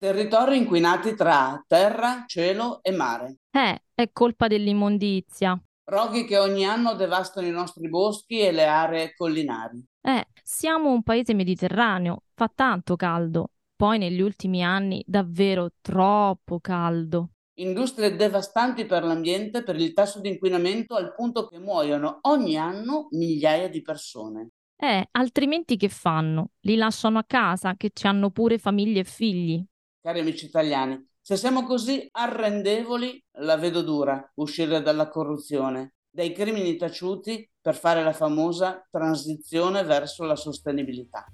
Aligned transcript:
Territori 0.00 0.56
inquinati 0.56 1.16
tra 1.16 1.60
terra, 1.66 2.22
cielo 2.28 2.80
e 2.82 2.92
mare. 2.92 3.38
Eh, 3.50 3.82
è 3.92 4.10
colpa 4.12 4.46
dell'immondizia. 4.46 5.60
Roghi 5.90 6.24
che 6.24 6.38
ogni 6.38 6.64
anno 6.64 6.94
devastano 6.94 7.48
i 7.48 7.50
nostri 7.50 7.88
boschi 7.88 8.38
e 8.38 8.52
le 8.52 8.64
aree 8.64 9.12
collinari. 9.16 9.84
Eh, 10.00 10.28
siamo 10.40 10.92
un 10.92 11.02
paese 11.02 11.34
mediterraneo, 11.34 12.22
fa 12.32 12.48
tanto 12.54 12.94
caldo. 12.94 13.50
Poi 13.74 13.98
negli 13.98 14.20
ultimi 14.20 14.62
anni 14.62 15.02
davvero 15.04 15.70
troppo 15.80 16.60
caldo. 16.60 17.30
Industrie 17.58 18.14
devastanti 18.14 18.86
per 18.86 19.02
l'ambiente 19.02 19.64
per 19.64 19.74
il 19.74 19.92
tasso 19.94 20.20
di 20.20 20.28
inquinamento 20.28 20.94
al 20.94 21.12
punto 21.12 21.48
che 21.48 21.58
muoiono 21.58 22.20
ogni 22.22 22.56
anno 22.56 23.08
migliaia 23.10 23.68
di 23.68 23.82
persone. 23.82 24.50
Eh, 24.76 25.08
altrimenti 25.10 25.76
che 25.76 25.88
fanno? 25.88 26.50
Li 26.60 26.76
lasciano 26.76 27.18
a 27.18 27.24
casa, 27.26 27.74
che 27.76 27.90
ci 27.92 28.06
hanno 28.06 28.30
pure 28.30 28.58
famiglie 28.58 29.00
e 29.00 29.04
figli 29.04 29.66
cari 30.08 30.20
amici 30.20 30.46
italiani, 30.46 31.06
se 31.20 31.36
siamo 31.36 31.64
così 31.64 32.08
arrendevoli, 32.12 33.22
la 33.40 33.58
vedo 33.58 33.82
dura 33.82 34.32
uscire 34.36 34.80
dalla 34.80 35.10
corruzione, 35.10 35.96
dai 36.08 36.32
crimini 36.32 36.76
taciuti 36.76 37.46
per 37.60 37.74
fare 37.74 38.02
la 38.02 38.14
famosa 38.14 38.88
transizione 38.90 39.82
verso 39.82 40.24
la 40.24 40.34
sostenibilità. 40.34 41.26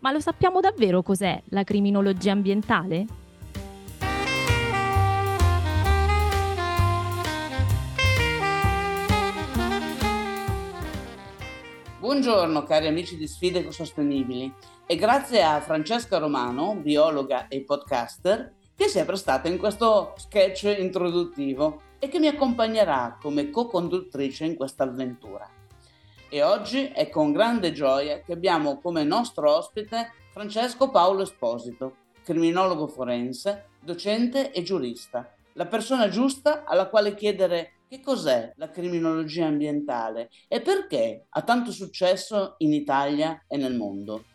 Ma 0.00 0.12
lo 0.12 0.20
sappiamo 0.20 0.60
davvero 0.60 1.02
cos'è 1.02 1.42
la 1.46 1.64
criminologia 1.64 2.32
ambientale? 2.32 3.19
Buongiorno 12.10 12.64
cari 12.64 12.88
amici 12.88 13.16
di 13.16 13.28
Sfide 13.28 13.70
Sostenibili 13.70 14.52
e 14.84 14.96
grazie 14.96 15.44
a 15.44 15.60
Francesca 15.60 16.18
Romano, 16.18 16.74
biologa 16.74 17.46
e 17.46 17.62
podcaster, 17.62 18.52
che 18.74 18.88
si 18.88 18.98
è 18.98 19.04
prestata 19.04 19.46
in 19.46 19.58
questo 19.58 20.14
sketch 20.16 20.76
introduttivo 20.76 21.82
e 22.00 22.08
che 22.08 22.18
mi 22.18 22.26
accompagnerà 22.26 23.16
come 23.22 23.50
co-conduttrice 23.50 24.44
in 24.44 24.56
questa 24.56 24.82
avventura. 24.82 25.48
E 26.28 26.42
oggi 26.42 26.86
è 26.86 27.08
con 27.08 27.30
grande 27.30 27.70
gioia 27.70 28.22
che 28.22 28.32
abbiamo 28.32 28.80
come 28.80 29.04
nostro 29.04 29.54
ospite 29.54 30.10
Francesco 30.32 30.90
Paolo 30.90 31.22
Esposito, 31.22 31.94
criminologo 32.24 32.88
forense, 32.88 33.68
docente 33.80 34.50
e 34.50 34.64
giurista, 34.64 35.32
la 35.52 35.66
persona 35.66 36.08
giusta 36.08 36.64
alla 36.64 36.88
quale 36.88 37.14
chiedere 37.14 37.74
che 37.90 38.00
cos'è 38.00 38.52
la 38.54 38.70
criminologia 38.70 39.46
ambientale 39.46 40.30
e 40.46 40.60
perché 40.60 41.26
ha 41.28 41.42
tanto 41.42 41.72
successo 41.72 42.54
in 42.58 42.72
Italia 42.72 43.46
e 43.48 43.56
nel 43.56 43.74
mondo. 43.74 44.26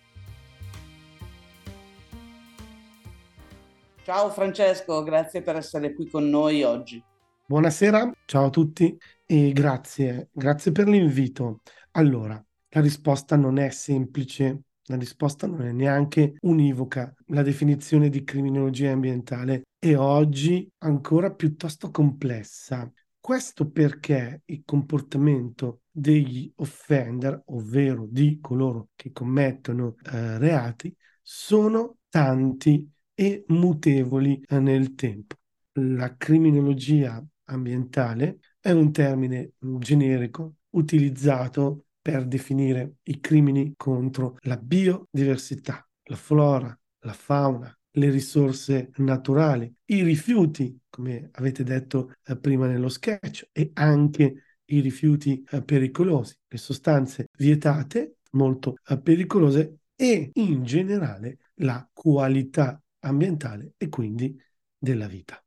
Ciao 4.03 4.29
Francesco, 4.29 5.01
grazie 5.03 5.41
per 5.41 5.55
essere 5.55 5.93
qui 5.93 6.09
con 6.09 6.29
noi 6.29 6.63
oggi. 6.63 7.01
Buonasera, 7.45 8.11
ciao 8.25 8.47
a 8.47 8.49
tutti 8.49 8.97
e 9.25 9.53
grazie, 9.53 10.27
grazie 10.33 10.73
per 10.73 10.89
l'invito. 10.89 11.61
Allora, 11.91 12.43
la 12.71 12.81
risposta 12.81 13.37
non 13.37 13.57
è 13.57 13.69
semplice, 13.69 14.63
la 14.87 14.97
risposta 14.97 15.47
non 15.47 15.61
è 15.61 15.71
neanche 15.71 16.35
univoca. 16.41 17.13
La 17.27 17.41
definizione 17.41 18.09
di 18.09 18.25
criminologia 18.25 18.91
ambientale 18.91 19.61
è 19.79 19.95
oggi 19.95 20.69
ancora 20.79 21.33
piuttosto 21.33 21.89
complessa. 21.89 22.91
Questo 23.25 23.71
perché 23.71 24.43
il 24.45 24.61
comportamento 24.63 25.81
degli 25.89 26.53
offender, 26.57 27.41
ovvero 27.45 28.05
di 28.07 28.37
coloro 28.39 28.89
che 28.95 29.11
commettono 29.11 29.95
eh, 30.03 30.37
reati, 30.37 30.95
sono 31.23 31.97
tanti 32.07 32.87
e 33.15 33.43
mutevoli 33.47 34.39
eh, 34.47 34.59
nel 34.59 34.93
tempo. 34.93 35.37
La 35.79 36.15
criminologia 36.15 37.25
ambientale 37.45 38.41
è 38.59 38.69
un 38.69 38.91
termine 38.91 39.53
generico 39.57 40.57
utilizzato 40.75 41.85
per 41.99 42.27
definire 42.27 42.97
i 43.05 43.19
crimini 43.19 43.73
contro 43.75 44.37
la 44.41 44.57
biodiversità, 44.57 45.83
la 46.03 46.15
flora, 46.15 46.79
la 46.99 47.13
fauna, 47.13 47.74
le 47.95 48.09
risorse 48.09 48.91
naturali, 48.97 49.73
i 49.85 50.03
rifiuti, 50.03 50.79
come 50.89 51.29
avete 51.33 51.63
detto 51.63 52.13
eh, 52.25 52.37
prima 52.37 52.67
nello 52.67 52.89
sketch, 52.89 53.49
e 53.51 53.71
anche 53.73 54.43
i 54.65 54.79
rifiuti 54.79 55.45
eh, 55.49 55.61
pericolosi, 55.63 56.35
le 56.47 56.57
sostanze 56.57 57.27
vietate, 57.37 58.17
molto 58.31 58.75
eh, 58.87 58.99
pericolose, 58.99 59.79
e 59.95 60.31
in 60.33 60.63
generale 60.63 61.37
la 61.55 61.87
qualità 61.93 62.81
ambientale 62.99 63.73
e 63.77 63.87
quindi 63.87 64.37
della 64.77 65.07
vita. 65.07 65.39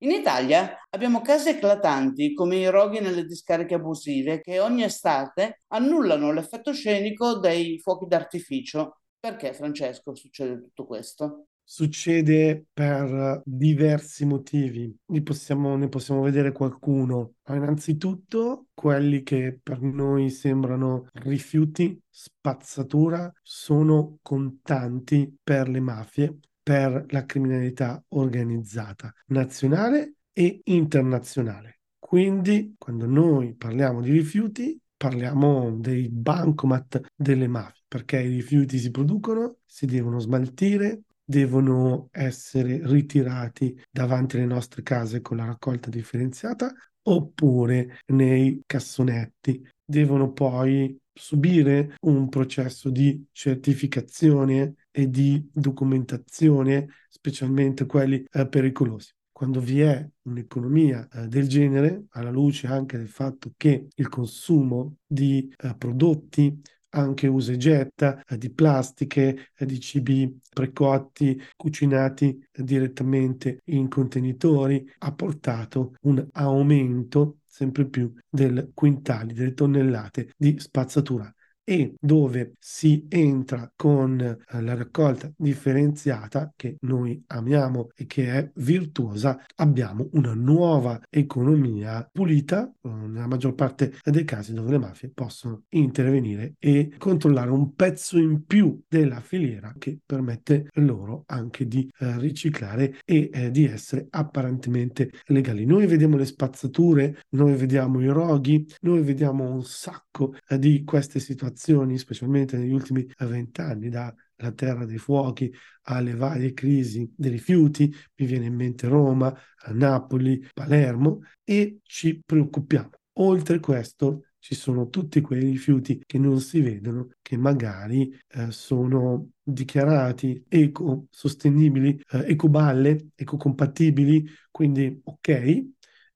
In 0.00 0.10
Italia 0.10 0.76
abbiamo 0.90 1.22
casi 1.22 1.50
eclatanti 1.50 2.32
come 2.32 2.56
i 2.56 2.70
roghi 2.70 3.00
nelle 3.00 3.24
discariche 3.24 3.74
abusive 3.74 4.40
che 4.40 4.60
ogni 4.60 4.84
estate 4.84 5.62
annullano 5.68 6.32
l'effetto 6.32 6.72
scenico 6.72 7.38
dei 7.38 7.78
fuochi 7.80 8.06
d'artificio. 8.06 9.00
Perché, 9.18 9.52
Francesco, 9.52 10.14
succede 10.14 10.60
tutto 10.60 10.86
questo? 10.86 11.46
Succede 11.70 12.64
per 12.72 13.42
diversi 13.44 14.24
motivi, 14.24 14.90
ne 15.08 15.20
possiamo, 15.22 15.76
ne 15.76 15.90
possiamo 15.90 16.22
vedere 16.22 16.50
qualcuno. 16.50 17.34
Innanzitutto 17.48 18.68
quelli 18.72 19.22
che 19.22 19.60
per 19.62 19.82
noi 19.82 20.30
sembrano 20.30 21.08
rifiuti, 21.12 22.00
spazzatura, 22.08 23.30
sono 23.42 24.16
contanti 24.22 25.30
per 25.44 25.68
le 25.68 25.80
mafie, 25.80 26.38
per 26.62 27.04
la 27.10 27.26
criminalità 27.26 28.02
organizzata, 28.08 29.12
nazionale 29.26 30.14
e 30.32 30.62
internazionale. 30.64 31.80
Quindi 31.98 32.76
quando 32.78 33.04
noi 33.04 33.54
parliamo 33.54 34.00
di 34.00 34.10
rifiuti 34.10 34.80
parliamo 34.96 35.76
dei 35.78 36.08
bancomat 36.08 37.00
delle 37.14 37.46
mafie, 37.46 37.84
perché 37.86 38.20
i 38.20 38.28
rifiuti 38.28 38.78
si 38.78 38.90
producono, 38.90 39.58
si 39.64 39.86
devono 39.86 40.18
smaltire, 40.18 41.02
devono 41.28 42.08
essere 42.10 42.80
ritirati 42.84 43.78
davanti 43.90 44.36
alle 44.36 44.46
nostre 44.46 44.82
case 44.82 45.20
con 45.20 45.36
la 45.36 45.44
raccolta 45.44 45.90
differenziata 45.90 46.72
oppure 47.02 47.98
nei 48.06 48.62
cassonetti. 48.64 49.62
Devono 49.84 50.32
poi 50.32 50.98
subire 51.12 51.96
un 52.00 52.30
processo 52.30 52.88
di 52.88 53.26
certificazione 53.30 54.74
e 54.90 55.10
di 55.10 55.46
documentazione, 55.52 56.88
specialmente 57.10 57.84
quelli 57.84 58.24
eh, 58.30 58.48
pericolosi. 58.48 59.12
Quando 59.30 59.60
vi 59.60 59.82
è 59.82 60.08
un'economia 60.22 61.06
eh, 61.12 61.28
del 61.28 61.46
genere, 61.46 62.06
alla 62.10 62.30
luce 62.30 62.68
anche 62.68 62.96
del 62.96 63.08
fatto 63.08 63.52
che 63.54 63.88
il 63.94 64.08
consumo 64.08 64.96
di 65.06 65.52
eh, 65.58 65.74
prodotti 65.76 66.58
anche 66.90 67.26
usa 67.26 67.52
e 67.52 67.56
getta 67.56 68.22
eh, 68.26 68.38
di 68.38 68.50
plastiche, 68.50 69.50
eh, 69.56 69.66
di 69.66 69.80
cibi 69.80 70.40
precotti, 70.52 71.40
cucinati 71.56 72.46
direttamente 72.52 73.60
in 73.66 73.88
contenitori, 73.88 74.88
ha 74.98 75.12
portato 75.12 75.94
un 76.02 76.26
aumento 76.32 77.38
sempre 77.46 77.86
più 77.86 78.12
del 78.28 78.70
quintali, 78.74 79.34
delle 79.34 79.54
tonnellate 79.54 80.32
di 80.36 80.58
spazzatura 80.58 81.32
e 81.68 81.96
dove 82.00 82.54
si 82.58 83.04
entra 83.10 83.70
con 83.76 84.18
eh, 84.18 84.62
la 84.62 84.74
raccolta 84.74 85.30
differenziata 85.36 86.50
che 86.56 86.76
noi 86.80 87.22
amiamo 87.26 87.90
e 87.94 88.06
che 88.06 88.32
è 88.32 88.50
virtuosa, 88.54 89.38
abbiamo 89.56 90.08
una 90.12 90.32
nuova 90.32 90.98
economia 91.10 92.08
pulita, 92.10 92.66
eh, 92.66 92.88
nella 92.88 93.26
maggior 93.26 93.54
parte 93.54 93.92
dei 94.02 94.24
casi 94.24 94.54
dove 94.54 94.70
le 94.70 94.78
mafie 94.78 95.10
possono 95.12 95.64
intervenire 95.68 96.54
e 96.58 96.94
controllare 96.96 97.50
un 97.50 97.74
pezzo 97.74 98.18
in 98.18 98.46
più 98.46 98.80
della 98.88 99.20
filiera 99.20 99.74
che 99.78 99.98
permette 100.06 100.70
loro 100.76 101.24
anche 101.26 101.68
di 101.68 101.86
eh, 101.98 102.18
riciclare 102.18 103.00
e 103.04 103.50
di 103.50 103.66
essere 103.66 104.06
apparentemente 104.08 105.10
legali. 105.26 105.66
Noi 105.66 105.86
vediamo 105.86 106.16
le 106.16 106.24
spazzature, 106.24 107.24
noi 107.32 107.56
vediamo 107.56 108.00
i 108.00 108.06
roghi, 108.06 108.66
noi 108.80 109.02
vediamo 109.02 109.50
un 109.50 109.62
sacco 109.64 110.34
di 110.56 110.82
queste 110.84 111.20
situazioni 111.20 111.56
situazioni, 111.58 111.98
specialmente 111.98 112.56
negli 112.56 112.72
ultimi 112.72 113.06
vent'anni, 113.18 113.88
dalla 113.88 114.14
terra 114.54 114.84
dei 114.86 114.98
fuochi 114.98 115.52
alle 115.82 116.14
varie 116.14 116.52
crisi 116.54 117.12
dei 117.14 117.32
rifiuti, 117.32 117.92
mi 118.16 118.26
viene 118.26 118.46
in 118.46 118.54
mente 118.54 118.86
Roma, 118.86 119.36
Napoli, 119.72 120.46
Palermo, 120.54 121.22
e 121.44 121.80
ci 121.82 122.22
preoccupiamo. 122.24 122.90
Oltre 123.14 123.58
questo 123.58 124.22
ci 124.38 124.54
sono 124.54 124.88
tutti 124.88 125.20
quei 125.20 125.40
rifiuti 125.40 126.00
che 126.06 126.18
non 126.18 126.40
si 126.40 126.60
vedono, 126.60 127.10
che 127.20 127.36
magari 127.36 128.16
eh, 128.28 128.52
sono 128.52 129.30
dichiarati 129.42 130.44
eco-sostenibili, 130.48 132.00
eh, 132.12 132.30
ecoballe, 132.30 133.08
ecocompatibili, 133.16 134.24
quindi 134.50 135.00
ok, 135.02 135.66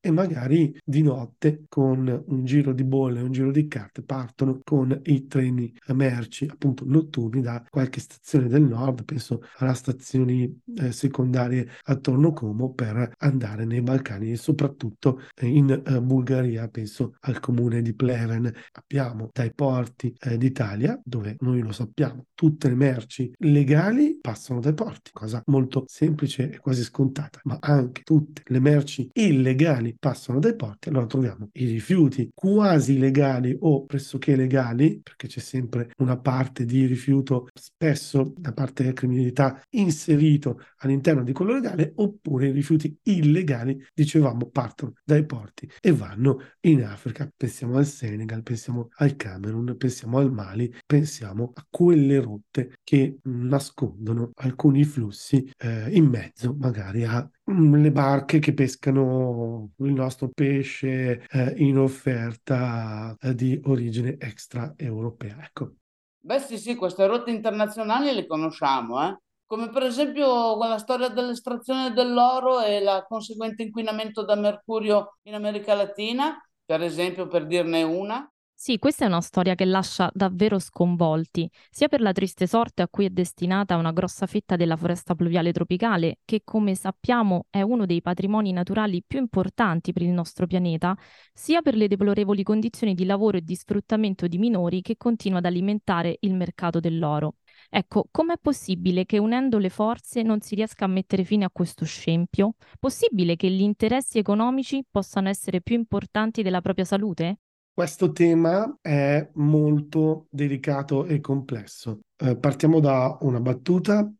e 0.04 0.10
magari 0.10 0.76
di 0.84 1.02
notte 1.02 1.64
con 1.68 2.24
un 2.26 2.44
giro 2.44 2.72
di 2.72 2.82
bolle, 2.82 3.22
un 3.22 3.30
giro 3.30 3.52
di 3.52 3.68
carte 3.68 4.02
partono 4.02 4.60
con 4.64 5.00
i 5.04 5.28
treni 5.28 5.72
merci 5.94 6.48
appunto 6.50 6.84
notturni 6.84 7.40
da 7.40 7.64
qualche 7.70 8.00
stazione 8.00 8.48
del 8.48 8.62
nord, 8.62 9.04
penso 9.04 9.42
alla 9.58 9.74
stazioni 9.74 10.60
eh, 10.76 10.90
secondarie 10.90 11.68
attorno 11.84 12.32
Como 12.32 12.72
per 12.72 13.14
andare 13.18 13.64
nei 13.64 13.80
Balcani 13.80 14.32
e 14.32 14.36
soprattutto 14.36 15.22
in 15.42 15.70
eh, 15.70 16.00
Bulgaria, 16.00 16.66
penso 16.68 17.14
al 17.20 17.38
comune 17.38 17.80
di 17.80 17.94
Pleven. 17.94 18.52
Abbiamo 18.72 19.30
dai 19.32 19.52
porti 19.54 20.12
eh, 20.18 20.36
d'Italia, 20.36 21.00
dove 21.04 21.36
noi 21.40 21.60
lo 21.60 21.70
sappiamo, 21.70 22.26
tutte 22.34 22.68
le 22.68 22.74
merci 22.74 23.32
legali 23.38 24.18
passano 24.20 24.58
dai 24.58 24.74
porti, 24.74 25.10
cosa 25.12 25.42
molto 25.46 25.84
semplice 25.86 26.50
e 26.50 26.58
quasi 26.58 26.82
scontata, 26.82 27.40
ma 27.44 27.58
anche 27.60 28.02
tutte 28.02 28.42
le 28.46 28.58
merci 28.58 29.08
illegali 29.12 29.91
passano 29.98 30.38
dai 30.38 30.56
porti, 30.56 30.88
allora 30.88 31.06
troviamo 31.06 31.48
i 31.52 31.66
rifiuti 31.66 32.30
quasi 32.34 32.98
legali 32.98 33.56
o 33.60 33.84
pressoché 33.84 34.36
legali, 34.36 35.00
perché 35.02 35.26
c'è 35.26 35.40
sempre 35.40 35.90
una 35.98 36.18
parte 36.18 36.64
di 36.64 36.86
rifiuto 36.86 37.48
spesso 37.54 38.32
da 38.36 38.52
parte 38.52 38.82
della 38.82 38.94
criminalità 38.94 39.62
inserito 39.70 40.60
all'interno 40.78 41.22
di 41.22 41.32
quello 41.32 41.52
legale, 41.52 41.92
oppure 41.96 42.48
i 42.48 42.52
rifiuti 42.52 42.96
illegali, 43.04 43.82
dicevamo, 43.94 44.48
partono 44.50 44.92
dai 45.04 45.24
porti 45.24 45.68
e 45.80 45.92
vanno 45.92 46.40
in 46.60 46.84
Africa. 46.84 47.30
Pensiamo 47.34 47.76
al 47.76 47.86
Senegal, 47.86 48.42
pensiamo 48.42 48.88
al 48.96 49.16
Camerun, 49.16 49.76
pensiamo 49.76 50.18
al 50.18 50.32
Mali, 50.32 50.72
pensiamo 50.86 51.52
a 51.54 51.66
quelle 51.68 52.20
rotte 52.20 52.76
che 52.82 53.18
nascondono 53.22 54.30
alcuni 54.34 54.84
flussi 54.84 55.50
eh, 55.58 55.88
in 55.90 56.06
mezzo 56.06 56.54
magari 56.58 57.04
a 57.04 57.28
le 57.52 57.92
barche 57.92 58.38
che 58.38 58.54
pescano 58.54 59.70
il 59.78 59.92
nostro 59.92 60.28
pesce 60.28 61.26
eh, 61.30 61.54
in 61.56 61.78
offerta 61.78 63.16
eh, 63.20 63.34
di 63.34 63.60
origine 63.64 64.16
extraeuropea. 64.18 65.38
Ecco. 65.42 65.72
Beh 66.18 66.38
sì, 66.38 66.58
sì, 66.58 66.74
queste 66.76 67.06
rotte 67.06 67.30
internazionali 67.30 68.12
le 68.12 68.26
conosciamo, 68.26 69.02
eh? 69.06 69.16
come 69.52 69.68
per 69.68 69.82
esempio 69.82 70.56
la 70.56 70.78
storia 70.78 71.08
dell'estrazione 71.08 71.92
dell'oro 71.92 72.62
e 72.62 72.78
il 72.78 73.04
conseguente 73.06 73.64
inquinamento 73.64 74.24
da 74.24 74.34
mercurio 74.34 75.18
in 75.24 75.34
America 75.34 75.74
Latina, 75.74 76.40
per 76.64 76.80
esempio, 76.80 77.26
per 77.26 77.46
dirne 77.46 77.82
una. 77.82 78.26
Sì, 78.64 78.78
questa 78.78 79.04
è 79.04 79.08
una 79.08 79.20
storia 79.20 79.56
che 79.56 79.64
lascia 79.64 80.08
davvero 80.14 80.60
sconvolti, 80.60 81.50
sia 81.68 81.88
per 81.88 82.00
la 82.00 82.12
triste 82.12 82.46
sorte 82.46 82.82
a 82.82 82.86
cui 82.88 83.06
è 83.06 83.10
destinata 83.10 83.74
una 83.76 83.90
grossa 83.90 84.26
fetta 84.26 84.54
della 84.54 84.76
foresta 84.76 85.16
pluviale 85.16 85.50
tropicale, 85.50 86.20
che 86.24 86.42
come 86.44 86.76
sappiamo 86.76 87.46
è 87.50 87.60
uno 87.60 87.86
dei 87.86 88.00
patrimoni 88.00 88.52
naturali 88.52 89.02
più 89.04 89.18
importanti 89.18 89.92
per 89.92 90.02
il 90.02 90.10
nostro 90.10 90.46
pianeta, 90.46 90.96
sia 91.32 91.60
per 91.60 91.74
le 91.74 91.88
deplorevoli 91.88 92.44
condizioni 92.44 92.94
di 92.94 93.04
lavoro 93.04 93.38
e 93.38 93.42
di 93.42 93.56
sfruttamento 93.56 94.28
di 94.28 94.38
minori 94.38 94.80
che 94.80 94.96
continua 94.96 95.38
ad 95.38 95.46
alimentare 95.46 96.18
il 96.20 96.34
mercato 96.34 96.78
dell'oro. 96.78 97.38
Ecco, 97.68 98.06
com'è 98.12 98.36
possibile 98.40 99.06
che 99.06 99.18
unendo 99.18 99.58
le 99.58 99.70
forze 99.70 100.22
non 100.22 100.40
si 100.40 100.54
riesca 100.54 100.84
a 100.84 100.88
mettere 100.88 101.24
fine 101.24 101.44
a 101.44 101.50
questo 101.50 101.84
scempio? 101.84 102.54
Possibile 102.78 103.34
che 103.34 103.50
gli 103.50 103.60
interessi 103.62 104.18
economici 104.18 104.84
possano 104.88 105.28
essere 105.28 105.60
più 105.62 105.74
importanti 105.74 106.42
della 106.42 106.60
propria 106.60 106.84
salute? 106.84 107.38
Questo 107.74 108.12
tema 108.12 108.76
è 108.82 109.30
molto 109.36 110.26
delicato 110.28 111.06
e 111.06 111.20
complesso. 111.20 112.00
Eh, 112.18 112.36
partiamo 112.36 112.80
da 112.80 113.16
una 113.22 113.40
battuta. 113.40 114.12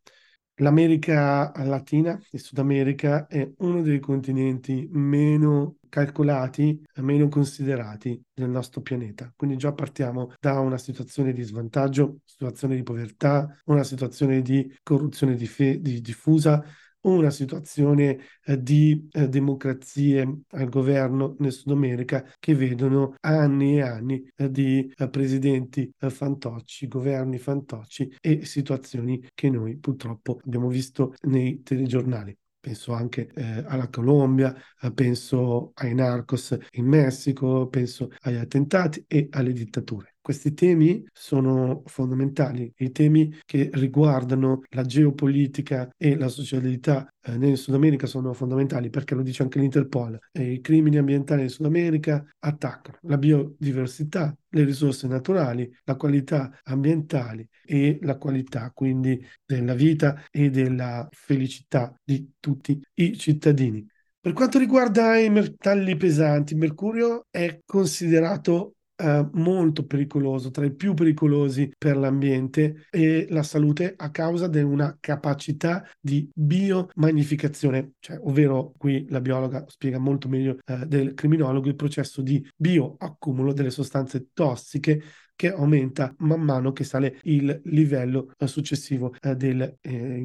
L'America 0.56 1.52
Latina, 1.56 2.18
il 2.30 2.40
Sud 2.40 2.56
America, 2.58 3.26
è 3.26 3.46
uno 3.58 3.82
dei 3.82 4.00
continenti 4.00 4.88
meno 4.92 5.76
calcolati, 5.90 6.82
meno 6.96 7.28
considerati 7.28 8.18
nel 8.36 8.48
nostro 8.48 8.80
pianeta. 8.80 9.30
Quindi 9.36 9.58
già 9.58 9.72
partiamo 9.72 10.32
da 10.40 10.58
una 10.58 10.78
situazione 10.78 11.34
di 11.34 11.42
svantaggio, 11.42 12.20
situazione 12.24 12.76
di 12.76 12.82
povertà, 12.82 13.60
una 13.66 13.84
situazione 13.84 14.40
di 14.40 14.74
corruzione 14.82 15.34
diffusa, 15.36 16.64
una 17.02 17.30
situazione 17.30 18.18
eh, 18.44 18.62
di 18.62 19.08
eh, 19.12 19.28
democrazie 19.28 20.42
al 20.50 20.68
governo 20.68 21.36
nel 21.38 21.52
Sud 21.52 21.72
America 21.72 22.24
che 22.38 22.54
vedono 22.54 23.14
anni 23.20 23.78
e 23.78 23.82
anni 23.82 24.30
eh, 24.36 24.50
di 24.50 24.92
eh, 24.96 25.08
presidenti 25.08 25.90
eh, 25.98 26.10
fantocci, 26.10 26.88
governi 26.88 27.38
fantocci 27.38 28.16
e 28.20 28.44
situazioni 28.44 29.24
che 29.34 29.50
noi 29.50 29.78
purtroppo 29.78 30.40
abbiamo 30.44 30.68
visto 30.68 31.14
nei 31.22 31.62
telegiornali 31.62 32.36
penso 32.62 32.92
anche 32.92 33.28
eh, 33.34 33.64
alla 33.66 33.88
Colombia, 33.88 34.54
eh, 34.80 34.92
penso 34.92 35.72
ai 35.74 35.94
narcos 35.94 36.56
in 36.74 36.86
Messico, 36.86 37.66
penso 37.66 38.10
agli 38.20 38.36
attentati 38.36 39.04
e 39.08 39.26
alle 39.32 39.52
dittature. 39.52 40.11
Questi 40.22 40.54
temi 40.54 41.04
sono 41.12 41.82
fondamentali, 41.86 42.72
i 42.76 42.92
temi 42.92 43.40
che 43.44 43.70
riguardano 43.72 44.62
la 44.68 44.82
geopolitica 44.82 45.92
e 45.96 46.16
la 46.16 46.28
socialità 46.28 47.12
eh, 47.20 47.36
nel 47.36 47.56
Sud 47.56 47.74
America 47.74 48.06
sono 48.06 48.32
fondamentali 48.32 48.88
perché 48.88 49.16
lo 49.16 49.22
dice 49.22 49.42
anche 49.42 49.58
l'Interpol. 49.58 50.16
I 50.34 50.60
crimini 50.60 50.98
ambientali 50.98 51.42
in 51.42 51.48
Sud 51.48 51.66
America 51.66 52.24
attaccano 52.38 52.98
la 53.02 53.18
biodiversità, 53.18 54.32
le 54.50 54.62
risorse 54.62 55.08
naturali, 55.08 55.68
la 55.82 55.96
qualità 55.96 56.56
ambientale 56.62 57.48
e 57.64 57.98
la 58.02 58.16
qualità 58.16 58.70
quindi 58.72 59.20
della 59.44 59.74
vita 59.74 60.22
e 60.30 60.50
della 60.50 61.08
felicità 61.10 61.92
di 62.00 62.34
tutti 62.38 62.80
i 62.94 63.18
cittadini. 63.18 63.84
Per 64.20 64.34
quanto 64.34 64.60
riguarda 64.60 65.18
i 65.18 65.30
metalli 65.30 65.96
pesanti, 65.96 66.52
il 66.52 66.60
mercurio 66.60 67.26
è 67.28 67.58
considerato 67.66 68.76
eh, 68.96 69.28
molto 69.32 69.84
pericoloso, 69.86 70.50
tra 70.50 70.64
i 70.64 70.74
più 70.74 70.94
pericolosi 70.94 71.72
per 71.76 71.96
l'ambiente 71.96 72.86
e 72.90 73.26
la 73.30 73.42
salute 73.42 73.94
a 73.96 74.10
causa 74.10 74.48
di 74.48 74.60
una 74.60 74.96
capacità 75.00 75.86
di 76.00 76.28
biomagnificazione, 76.34 77.92
cioè, 78.00 78.18
ovvero 78.22 78.72
qui 78.76 79.06
la 79.08 79.20
biologa 79.20 79.64
spiega 79.68 79.98
molto 79.98 80.28
meglio 80.28 80.58
eh, 80.64 80.86
del 80.86 81.14
criminologo 81.14 81.68
il 81.68 81.76
processo 81.76 82.22
di 82.22 82.46
bioaccumulo 82.56 83.52
delle 83.52 83.70
sostanze 83.70 84.28
tossiche 84.32 85.02
che 85.34 85.50
aumenta 85.50 86.14
man 86.18 86.40
mano 86.40 86.72
che 86.72 86.84
sale 86.84 87.18
il 87.22 87.60
livello 87.64 88.32
eh, 88.38 88.46
successivo 88.46 89.14
eh, 89.20 89.34
del 89.34 89.78
eh, 89.80 90.18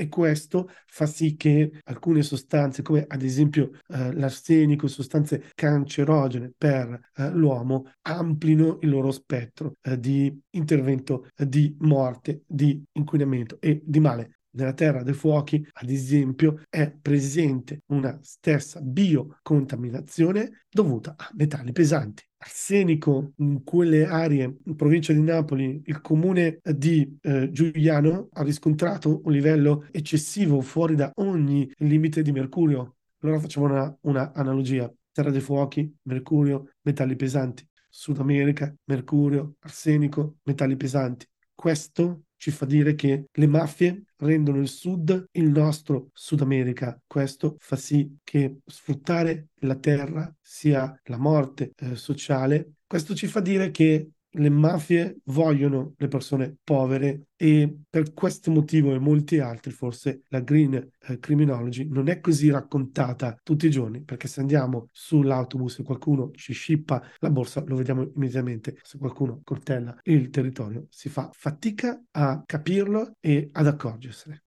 e 0.00 0.08
questo 0.08 0.70
fa 0.86 1.06
sì 1.06 1.34
che 1.34 1.80
alcune 1.86 2.22
sostanze, 2.22 2.82
come 2.82 3.04
ad 3.08 3.22
esempio 3.22 3.72
eh, 3.88 4.12
l'arsenico, 4.12 4.86
sostanze 4.86 5.50
cancerogene 5.56 6.52
per 6.56 7.10
eh, 7.16 7.30
l'uomo, 7.30 7.90
amplino 8.02 8.78
il 8.82 8.90
loro 8.90 9.10
spettro 9.10 9.74
eh, 9.82 9.98
di 9.98 10.32
intervento 10.50 11.26
eh, 11.36 11.48
di 11.48 11.74
morte, 11.80 12.42
di 12.46 12.80
inquinamento 12.92 13.58
e 13.60 13.82
di 13.84 13.98
male 13.98 14.37
nella 14.50 14.72
terra 14.72 15.02
dei 15.02 15.14
fuochi, 15.14 15.66
ad 15.72 15.90
esempio, 15.90 16.62
è 16.68 16.90
presente 16.90 17.82
una 17.86 18.18
stessa 18.22 18.80
biocontaminazione 18.80 20.64
dovuta 20.68 21.14
a 21.16 21.30
metalli 21.34 21.72
pesanti. 21.72 22.24
Arsenico 22.38 23.32
in 23.38 23.64
quelle 23.64 24.06
aree, 24.06 24.58
in 24.64 24.76
provincia 24.76 25.12
di 25.12 25.22
Napoli, 25.22 25.82
il 25.84 26.00
comune 26.00 26.60
di 26.62 27.18
eh, 27.22 27.50
Giuliano 27.50 28.28
ha 28.32 28.42
riscontrato 28.42 29.20
un 29.24 29.32
livello 29.32 29.86
eccessivo 29.90 30.60
fuori 30.60 30.94
da 30.94 31.10
ogni 31.16 31.70
limite 31.78 32.22
di 32.22 32.32
mercurio. 32.32 32.96
Allora 33.20 33.40
facciamo 33.40 33.66
una, 33.66 33.98
una 34.02 34.32
analogia. 34.32 34.92
Terra 35.10 35.30
dei 35.30 35.40
fuochi, 35.40 35.92
mercurio, 36.02 36.70
metalli 36.82 37.16
pesanti. 37.16 37.66
Sud 37.90 38.18
America, 38.18 38.72
mercurio, 38.84 39.56
arsenico, 39.60 40.36
metalli 40.44 40.76
pesanti. 40.76 41.26
Questo 41.52 42.22
ci 42.38 42.50
fa 42.50 42.64
dire 42.64 42.94
che 42.94 43.26
le 43.30 43.46
mafie 43.46 44.04
rendono 44.16 44.58
il 44.60 44.68
Sud 44.68 45.26
il 45.32 45.50
nostro 45.50 46.08
Sud 46.14 46.40
America. 46.40 46.98
Questo 47.06 47.56
fa 47.58 47.76
sì 47.76 48.16
che 48.24 48.60
sfruttare 48.64 49.48
la 49.60 49.74
terra 49.74 50.34
sia 50.40 50.98
la 51.04 51.18
morte 51.18 51.72
eh, 51.76 51.96
sociale. 51.96 52.74
Questo 52.86 53.14
ci 53.14 53.26
fa 53.26 53.40
dire 53.40 53.70
che 53.70 54.12
le 54.38 54.50
mafie 54.50 55.18
vogliono 55.24 55.94
le 55.96 56.08
persone 56.08 56.56
povere 56.62 57.28
e 57.36 57.82
per 57.88 58.12
questo 58.14 58.50
motivo 58.50 58.94
e 58.94 58.98
molti 58.98 59.38
altri 59.38 59.70
forse 59.72 60.22
la 60.28 60.40
green 60.40 60.74
eh, 60.74 61.18
criminology 61.18 61.88
non 61.88 62.08
è 62.08 62.20
così 62.20 62.50
raccontata 62.50 63.38
tutti 63.42 63.66
i 63.66 63.70
giorni 63.70 64.02
perché 64.02 64.28
se 64.28 64.40
andiamo 64.40 64.88
sull'autobus 64.92 65.78
e 65.78 65.82
qualcuno 65.82 66.30
ci 66.32 66.52
scippa 66.52 67.02
la 67.18 67.30
borsa 67.30 67.62
lo 67.66 67.76
vediamo 67.76 68.10
immediatamente. 68.14 68.78
Se 68.82 68.98
qualcuno 68.98 69.40
coltella 69.44 69.96
il 70.04 70.30
territorio 70.30 70.86
si 70.88 71.08
fa 71.08 71.30
fatica 71.32 72.02
a 72.12 72.42
capirlo 72.44 73.16
e 73.20 73.48
ad 73.52 73.66
accorgersene. 73.66 74.44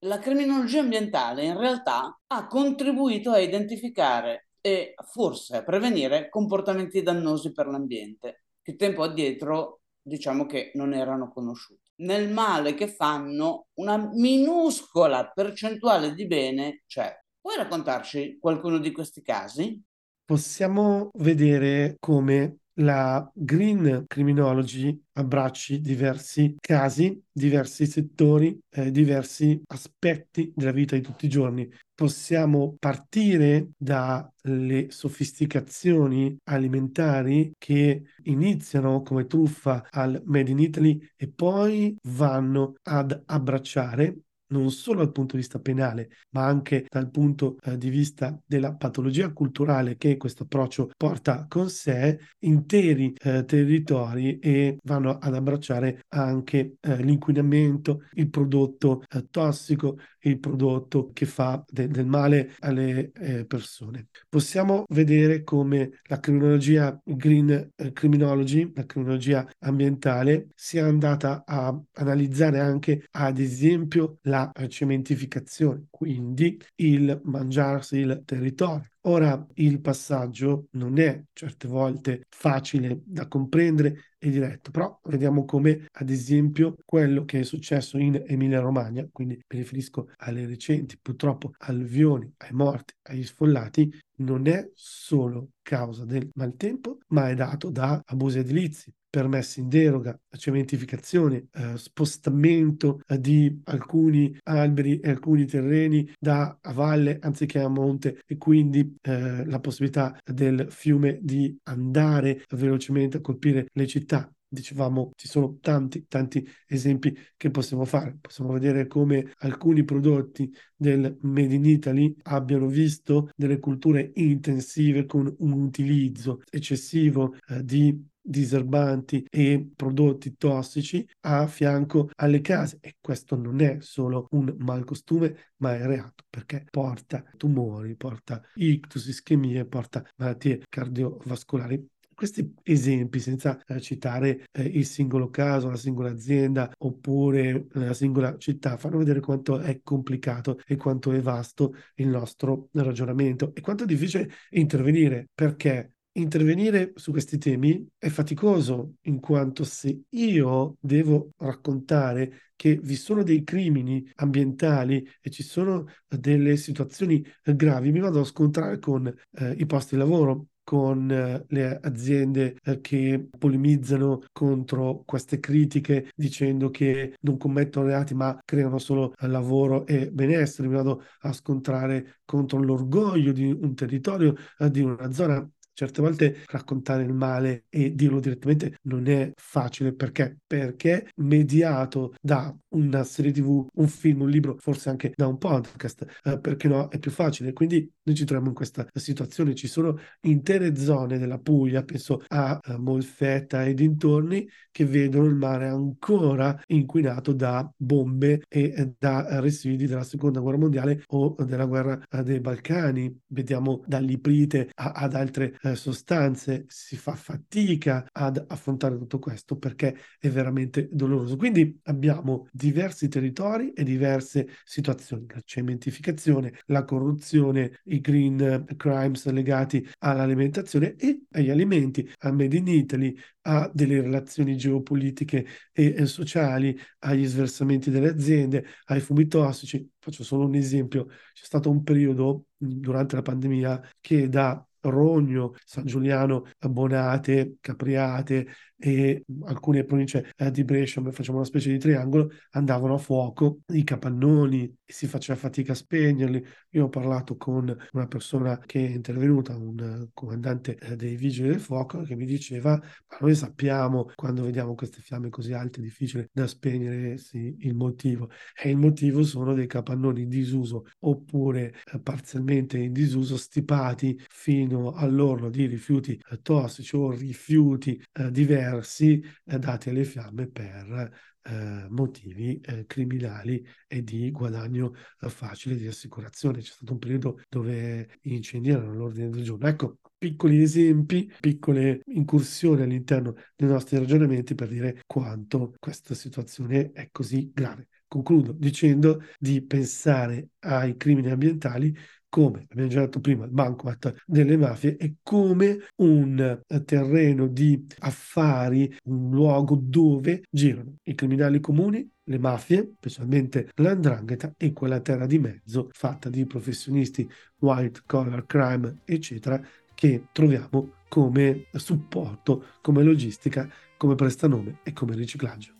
La 0.00 0.18
criminologia 0.18 0.80
ambientale 0.80 1.44
in 1.44 1.58
realtà 1.58 2.18
ha 2.26 2.46
contribuito 2.46 3.30
a 3.30 3.38
identificare 3.38 4.48
e 4.60 4.94
forse 5.12 5.56
a 5.56 5.64
prevenire 5.64 6.28
comportamenti 6.28 7.02
dannosi 7.02 7.52
per 7.52 7.66
l'ambiente 7.66 8.45
che 8.66 8.74
tempo 8.74 9.04
addietro 9.04 9.82
diciamo 10.02 10.44
che 10.44 10.72
non 10.74 10.92
erano 10.92 11.30
conosciuti. 11.30 11.88
Nel 11.98 12.32
male 12.32 12.74
che 12.74 12.88
fanno 12.88 13.68
una 13.74 13.96
minuscola 14.12 15.30
percentuale 15.32 16.14
di 16.14 16.26
bene 16.26 16.82
c'è. 16.84 17.16
Puoi 17.40 17.56
raccontarci 17.56 18.38
qualcuno 18.40 18.78
di 18.78 18.90
questi 18.90 19.22
casi? 19.22 19.80
Possiamo 20.24 21.10
vedere 21.14 21.94
come 22.00 22.56
la 22.78 23.30
green 23.34 24.04
criminology 24.06 24.98
abbracci 25.12 25.80
diversi 25.80 26.56
casi, 26.60 27.22
diversi 27.32 27.86
settori, 27.86 28.58
eh, 28.70 28.90
diversi 28.90 29.60
aspetti 29.66 30.52
della 30.54 30.72
vita 30.72 30.94
di 30.94 31.02
tutti 31.02 31.26
i 31.26 31.30
giorni. 31.30 31.68
Possiamo 31.94 32.76
partire 32.78 33.70
dalle 33.78 34.90
sofisticazioni 34.90 36.36
alimentari 36.44 37.52
che 37.56 38.02
iniziano 38.24 39.00
come 39.00 39.26
truffa 39.26 39.86
al 39.90 40.20
Made 40.26 40.50
in 40.50 40.58
Italy 40.58 41.00
e 41.16 41.28
poi 41.28 41.96
vanno 42.02 42.74
ad 42.82 43.22
abbracciare 43.24 44.18
non 44.48 44.70
solo 44.70 44.98
dal 44.98 45.12
punto 45.12 45.36
di 45.36 45.42
vista 45.42 45.58
penale, 45.58 46.10
ma 46.30 46.46
anche 46.46 46.86
dal 46.88 47.10
punto 47.10 47.56
eh, 47.62 47.76
di 47.76 47.88
vista 47.88 48.38
della 48.44 48.74
patologia 48.74 49.32
culturale 49.32 49.96
che 49.96 50.16
questo 50.16 50.44
approccio 50.44 50.90
porta 50.96 51.46
con 51.48 51.68
sé, 51.70 52.18
interi 52.40 53.12
eh, 53.22 53.44
territori 53.44 54.38
e 54.38 54.78
vanno 54.82 55.18
ad 55.18 55.34
abbracciare 55.34 56.04
anche 56.08 56.76
eh, 56.80 56.96
l'inquinamento, 57.02 58.02
il 58.12 58.30
prodotto 58.30 59.02
eh, 59.08 59.26
tossico, 59.30 59.98
il 60.28 60.38
prodotto 60.38 61.10
che 61.12 61.26
fa 61.26 61.62
de- 61.68 61.88
del 61.88 62.06
male 62.06 62.54
alle 62.60 63.12
eh, 63.12 63.44
persone. 63.46 64.08
Possiamo 64.28 64.84
vedere 64.88 65.42
come 65.44 66.00
la 66.04 66.18
criminologia 66.20 66.98
green 67.04 67.72
eh, 67.76 67.92
criminology, 67.92 68.70
la 68.74 68.84
criminologia 68.86 69.48
ambientale, 69.60 70.48
sia 70.54 70.86
andata 70.86 71.44
a 71.46 71.78
analizzare 71.94 72.60
anche, 72.60 73.06
ad 73.12 73.38
esempio, 73.38 74.18
la 74.22 74.50
la 74.54 74.68
cementificazione, 74.68 75.86
quindi 75.90 76.58
il 76.76 77.20
mangiarsi 77.24 77.98
il 77.98 78.22
territorio. 78.24 78.84
Ora 79.08 79.46
il 79.54 79.80
passaggio 79.80 80.66
non 80.72 80.98
è 80.98 81.22
certe 81.32 81.68
volte 81.68 82.26
facile 82.28 83.02
da 83.04 83.28
comprendere 83.28 84.14
e 84.18 84.30
diretto, 84.30 84.72
però 84.72 84.98
vediamo 85.04 85.44
come 85.44 85.86
ad 85.92 86.10
esempio 86.10 86.74
quello 86.84 87.24
che 87.24 87.40
è 87.40 87.42
successo 87.44 87.98
in 87.98 88.20
Emilia-Romagna, 88.26 89.06
quindi 89.12 89.34
mi 89.34 89.58
riferisco 89.58 90.08
alle 90.16 90.44
recenti 90.44 90.98
purtroppo 91.00 91.52
alluvioni, 91.58 92.32
ai 92.38 92.50
morti, 92.50 92.94
agli 93.02 93.24
sfollati, 93.24 93.96
non 94.16 94.48
è 94.48 94.68
solo 94.74 95.50
causa 95.62 96.04
del 96.04 96.28
maltempo, 96.34 96.98
ma 97.08 97.28
è 97.28 97.34
dato 97.36 97.70
da 97.70 98.02
abusi 98.06 98.40
edilizi, 98.40 98.92
permessi 99.16 99.60
in 99.60 99.70
deroga, 99.70 100.20
cementificazione, 100.36 101.46
eh, 101.54 101.78
spostamento 101.78 103.00
eh, 103.06 103.18
di 103.18 103.62
alcuni 103.64 104.38
alberi 104.42 105.00
e 105.00 105.08
alcuni 105.08 105.46
terreni 105.46 106.06
da 106.18 106.58
a 106.60 106.72
valle 106.74 107.16
anziché 107.22 107.60
a 107.60 107.68
monte 107.68 108.20
e 108.26 108.36
quindi 108.36 108.94
eh, 109.00 109.46
la 109.46 109.58
possibilità 109.58 110.20
del 110.22 110.66
fiume 110.68 111.18
di 111.22 111.58
andare 111.62 112.44
velocemente 112.50 113.16
a 113.16 113.20
colpire 113.22 113.68
le 113.72 113.86
città 113.86 114.30
dicevamo, 114.48 115.12
ci 115.16 115.28
sono 115.28 115.58
tanti, 115.60 116.06
tanti 116.06 116.46
esempi 116.66 117.16
che 117.36 117.50
possiamo 117.50 117.84
fare. 117.84 118.16
Possiamo 118.20 118.52
vedere 118.52 118.86
come 118.86 119.32
alcuni 119.38 119.82
prodotti 119.82 120.50
del 120.74 121.18
Made 121.22 121.54
in 121.54 121.64
Italy 121.64 122.14
abbiano 122.24 122.68
visto 122.68 123.30
delle 123.34 123.58
culture 123.58 124.12
intensive 124.14 125.04
con 125.04 125.34
un 125.38 125.52
utilizzo 125.52 126.42
eccessivo 126.48 127.34
eh, 127.48 127.64
di 127.64 128.14
diserbanti 128.26 129.24
e 129.30 129.68
prodotti 129.74 130.36
tossici 130.36 131.06
a 131.20 131.46
fianco 131.46 132.10
alle 132.16 132.40
case. 132.40 132.78
E 132.80 132.96
questo 133.00 133.36
non 133.36 133.60
è 133.60 133.78
solo 133.80 134.26
un 134.30 134.54
malcostume 134.58 135.52
ma 135.58 135.74
è 135.74 135.84
reato 135.86 136.24
perché 136.28 136.64
porta 136.70 137.24
tumori, 137.36 137.96
porta 137.96 138.42
ictus, 138.54 139.06
ischemie, 139.06 139.64
porta 139.66 140.04
malattie 140.16 140.62
cardiovascolari. 140.68 141.86
Questi 142.14 142.54
esempi, 142.62 143.20
senza 143.20 143.62
eh, 143.66 143.78
citare 143.78 144.46
eh, 144.50 144.62
il 144.62 144.86
singolo 144.86 145.28
caso, 145.28 145.68
la 145.68 145.76
singola 145.76 146.08
azienda 146.08 146.72
oppure 146.78 147.66
la 147.72 147.92
singola 147.92 148.38
città, 148.38 148.78
fanno 148.78 148.96
vedere 148.96 149.20
quanto 149.20 149.58
è 149.58 149.80
complicato 149.82 150.58
e 150.64 150.76
quanto 150.76 151.12
è 151.12 151.20
vasto 151.20 151.74
il 151.96 152.08
nostro 152.08 152.70
ragionamento 152.72 153.54
e 153.54 153.60
quanto 153.60 153.82
è 153.82 153.86
difficile 153.86 154.30
intervenire. 154.48 155.28
Perché 155.34 155.95
intervenire 156.18 156.92
su 156.96 157.10
questi 157.10 157.38
temi 157.38 157.86
è 157.98 158.08
faticoso, 158.08 158.94
in 159.02 159.20
quanto 159.20 159.64
se 159.64 160.04
io 160.10 160.76
devo 160.80 161.30
raccontare 161.38 162.52
che 162.56 162.78
vi 162.82 162.96
sono 162.96 163.22
dei 163.22 163.44
crimini 163.44 164.10
ambientali 164.16 165.06
e 165.20 165.30
ci 165.30 165.42
sono 165.42 165.86
delle 166.08 166.56
situazioni 166.56 167.24
gravi, 167.42 167.92
mi 167.92 168.00
vado 168.00 168.20
a 168.20 168.24
scontrare 168.24 168.78
con 168.78 169.06
eh, 169.06 169.54
i 169.58 169.66
posti 169.66 169.94
di 169.94 170.00
lavoro, 170.00 170.46
con 170.66 171.08
eh, 171.12 171.44
le 171.46 171.78
aziende 171.80 172.56
eh, 172.64 172.80
che 172.80 173.28
polemizzano 173.38 174.24
contro 174.32 175.04
queste 175.04 175.38
critiche 175.38 176.10
dicendo 176.16 176.70
che 176.70 177.14
non 177.20 177.36
commettono 177.36 177.86
reati 177.86 178.14
ma 178.14 178.36
creano 178.44 178.78
solo 178.78 179.14
eh, 179.16 179.28
lavoro 179.28 179.86
e 179.86 180.10
benessere. 180.10 180.66
Mi 180.66 180.74
vado 180.74 181.04
a 181.20 181.32
scontrare 181.32 182.20
contro 182.24 182.58
l'orgoglio 182.58 183.30
di 183.30 183.48
un 183.48 183.74
territorio, 183.76 184.34
di 184.68 184.80
una 184.80 185.12
zona 185.12 185.48
certe 185.76 186.00
volte 186.00 186.42
raccontare 186.46 187.02
il 187.02 187.12
male 187.12 187.66
e 187.68 187.94
dirlo 187.94 188.18
direttamente 188.18 188.78
non 188.84 189.06
è 189.08 189.30
facile 189.36 189.92
perché? 189.92 190.38
Perché 190.46 191.10
mediato 191.16 192.14
da 192.18 192.54
una 192.70 193.04
serie 193.04 193.30
tv, 193.30 193.66
un 193.74 193.86
film, 193.86 194.22
un 194.22 194.30
libro, 194.30 194.56
forse 194.58 194.88
anche 194.88 195.12
da 195.14 195.26
un 195.26 195.36
podcast, 195.36 196.06
eh, 196.24 196.40
perché 196.40 196.66
no, 196.66 196.88
è 196.88 196.98
più 196.98 197.10
facile. 197.10 197.52
Quindi 197.52 197.90
noi 198.06 198.14
ci 198.14 198.24
troviamo 198.24 198.50
in 198.50 198.54
questa 198.54 198.86
situazione, 198.94 199.54
ci 199.54 199.66
sono 199.66 199.98
intere 200.22 200.76
zone 200.76 201.18
della 201.18 201.38
Puglia, 201.38 201.82
penso 201.82 202.22
a 202.28 202.58
eh, 202.62 202.76
Molfetta 202.76 203.64
e 203.64 203.74
dintorni, 203.74 204.48
che 204.70 204.84
vedono 204.84 205.26
il 205.26 205.34
mare 205.34 205.66
ancora 205.66 206.62
inquinato 206.68 207.32
da 207.32 207.68
bombe 207.76 208.44
e 208.48 208.72
eh, 208.76 208.94
da 208.96 209.40
residui 209.40 209.88
della 209.88 210.04
seconda 210.04 210.38
guerra 210.38 210.58
mondiale 210.58 211.02
o 211.08 211.34
della 211.44 211.66
guerra 211.66 212.00
eh, 212.08 212.22
dei 212.22 212.40
Balcani. 212.40 213.22
Vediamo 213.26 213.82
dall'iprite 213.86 214.70
ad 214.74 215.14
altre 215.14 215.58
sostanze, 215.74 216.64
si 216.68 216.96
fa 216.96 217.14
fatica 217.14 218.06
ad 218.12 218.44
affrontare 218.46 218.96
tutto 218.96 219.18
questo 219.18 219.56
perché 219.56 219.96
è 220.18 220.28
veramente 220.28 220.88
doloroso. 220.92 221.36
Quindi 221.36 221.80
abbiamo 221.84 222.46
diversi 222.52 223.08
territori 223.08 223.72
e 223.72 223.82
diverse 223.82 224.48
situazioni, 224.64 225.26
la 225.28 225.40
cementificazione, 225.44 226.60
la 226.66 226.84
corruzione, 226.84 227.80
i 227.96 228.00
green 228.00 228.64
crimes 228.76 229.26
legati 229.30 229.86
all'alimentazione 229.98 230.94
e 230.96 231.22
agli 231.32 231.50
alimenti, 231.50 232.08
al 232.18 232.34
Made 232.34 232.56
in 232.56 232.66
Italy, 232.68 233.16
a 233.42 233.70
delle 233.72 234.00
relazioni 234.00 234.56
geopolitiche 234.56 235.46
e, 235.72 235.94
e 235.96 236.06
sociali, 236.06 236.78
agli 237.00 237.26
sversamenti 237.26 237.90
delle 237.90 238.08
aziende, 238.08 238.64
ai 238.86 239.00
fumi 239.00 239.26
tossici. 239.26 239.88
Faccio 239.98 240.24
solo 240.24 240.46
un 240.46 240.54
esempio, 240.54 241.06
c'è 241.06 241.44
stato 241.44 241.70
un 241.70 241.82
periodo 241.82 242.46
durante 242.56 243.16
la 243.16 243.22
pandemia 243.22 243.80
che 244.00 244.28
da 244.28 244.64
Rogno, 244.80 245.54
San 245.64 245.84
Giuliano, 245.84 246.46
Bonate, 246.58 247.56
Capriate 247.60 248.46
e 248.78 249.24
alcune 249.44 249.84
province 249.84 250.32
eh, 250.36 250.50
di 250.50 250.64
Brescia, 250.64 251.02
facciamo 251.10 251.38
una 251.38 251.46
specie 251.46 251.70
di 251.70 251.78
triangolo, 251.78 252.30
andavano 252.50 252.94
a 252.94 252.98
fuoco 252.98 253.60
i 253.68 253.84
capannoni 253.84 254.64
e 254.84 254.92
si 254.92 255.06
faceva 255.06 255.38
fatica 255.38 255.72
a 255.72 255.74
spegnerli. 255.74 256.44
Io 256.70 256.84
ho 256.84 256.88
parlato 256.88 257.36
con 257.36 257.74
una 257.92 258.06
persona 258.06 258.58
che 258.58 258.86
è 258.86 258.90
intervenuta, 258.90 259.56
un 259.56 260.08
comandante 260.12 260.76
eh, 260.76 260.96
dei 260.96 261.16
vigili 261.16 261.48
del 261.48 261.60
fuoco, 261.60 262.02
che 262.02 262.14
mi 262.16 262.26
diceva, 262.26 262.72
ma 262.72 263.16
noi 263.20 263.34
sappiamo 263.34 264.10
quando 264.14 264.42
vediamo 264.42 264.74
queste 264.74 265.00
fiamme 265.00 265.30
così 265.30 265.52
alte, 265.52 265.80
difficili 265.80 266.28
da 266.30 266.46
spegnere, 266.46 267.16
sì, 267.18 267.56
il 267.60 267.74
motivo. 267.74 268.30
E 268.62 268.70
il 268.70 268.76
motivo 268.76 269.22
sono 269.22 269.54
dei 269.54 269.66
capannoni 269.66 270.22
in 270.22 270.28
disuso 270.28 270.84
oppure 271.00 271.74
eh, 271.92 272.00
parzialmente 272.00 272.78
in 272.78 272.92
disuso, 272.92 273.36
stipati 273.36 274.20
fino 274.28 274.92
all'orlo 274.92 275.48
di 275.48 275.66
rifiuti 275.66 276.20
eh, 276.30 276.40
tossici 276.42 276.94
o 276.96 277.10
rifiuti 277.10 278.02
eh, 278.12 278.30
diversi 278.30 278.64
diversi 278.66 279.22
eh, 279.44 279.58
dati 279.58 279.90
alle 279.90 280.04
fiamme 280.04 280.48
per 280.48 281.10
eh, 281.42 281.86
motivi 281.88 282.60
eh, 282.60 282.86
criminali 282.86 283.64
e 283.86 284.02
di 284.02 284.30
guadagno 284.30 284.94
facile 285.28 285.76
di 285.76 285.86
assicurazione. 285.86 286.60
C'è 286.60 286.72
stato 286.72 286.92
un 286.92 286.98
periodo 286.98 287.40
dove 287.48 288.18
gli 288.20 288.32
incendi 288.32 288.70
erano 288.70 288.90
all'ordine 288.90 289.30
del 289.30 289.44
giorno. 289.44 289.66
Ecco, 289.66 289.98
piccoli 290.18 290.60
esempi, 290.62 291.30
piccole 291.40 292.00
incursioni 292.06 292.82
all'interno 292.82 293.34
dei 293.54 293.68
nostri 293.68 293.98
ragionamenti 293.98 294.54
per 294.54 294.68
dire 294.68 295.02
quanto 295.06 295.74
questa 295.78 296.14
situazione 296.14 296.90
è 296.92 297.08
così 297.12 297.50
grave. 297.54 297.88
Concludo 298.08 298.52
dicendo 298.52 299.20
di 299.38 299.62
pensare 299.62 300.50
ai 300.60 300.96
crimini 300.96 301.30
ambientali 301.30 301.96
come 302.36 302.66
abbiamo 302.68 302.90
già 302.90 303.00
detto 303.00 303.18
prima, 303.20 303.46
il 303.46 303.50
bancomat 303.50 304.24
delle 304.26 304.58
mafie 304.58 304.96
è 304.96 305.10
come 305.22 305.78
un 306.02 306.38
eh, 306.38 306.84
terreno 306.84 307.46
di 307.46 307.86
affari, 308.00 308.94
un 309.04 309.30
luogo 309.30 309.74
dove 309.80 310.42
girano 310.50 310.96
i 311.04 311.14
criminali 311.14 311.60
comuni 311.60 312.06
le 312.24 312.38
mafie, 312.38 312.92
specialmente 312.96 313.70
l'andrangheta 313.76 314.52
e 314.58 314.74
quella 314.74 315.00
terra 315.00 315.24
di 315.24 315.38
mezzo 315.38 315.88
fatta 315.92 316.28
di 316.28 316.44
professionisti 316.44 317.26
white 317.60 318.02
collar 318.04 318.44
crime, 318.44 318.98
eccetera, 319.06 319.58
che 319.94 320.26
troviamo 320.32 321.04
come 321.08 321.68
supporto, 321.72 322.64
come 322.82 323.02
logistica, 323.02 323.66
come 323.96 324.14
prestanome 324.14 324.80
e 324.82 324.92
come 324.92 325.14
riciclaggio. 325.14 325.75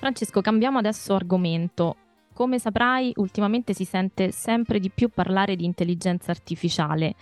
Francesco, 0.00 0.40
cambiamo 0.40 0.78
adesso 0.78 1.14
argomento. 1.14 1.94
Come 2.32 2.58
saprai, 2.58 3.12
ultimamente 3.16 3.74
si 3.74 3.84
sente 3.84 4.30
sempre 4.30 4.80
di 4.80 4.88
più 4.88 5.10
parlare 5.10 5.56
di 5.56 5.66
intelligenza 5.66 6.30
artificiale. 6.30 7.14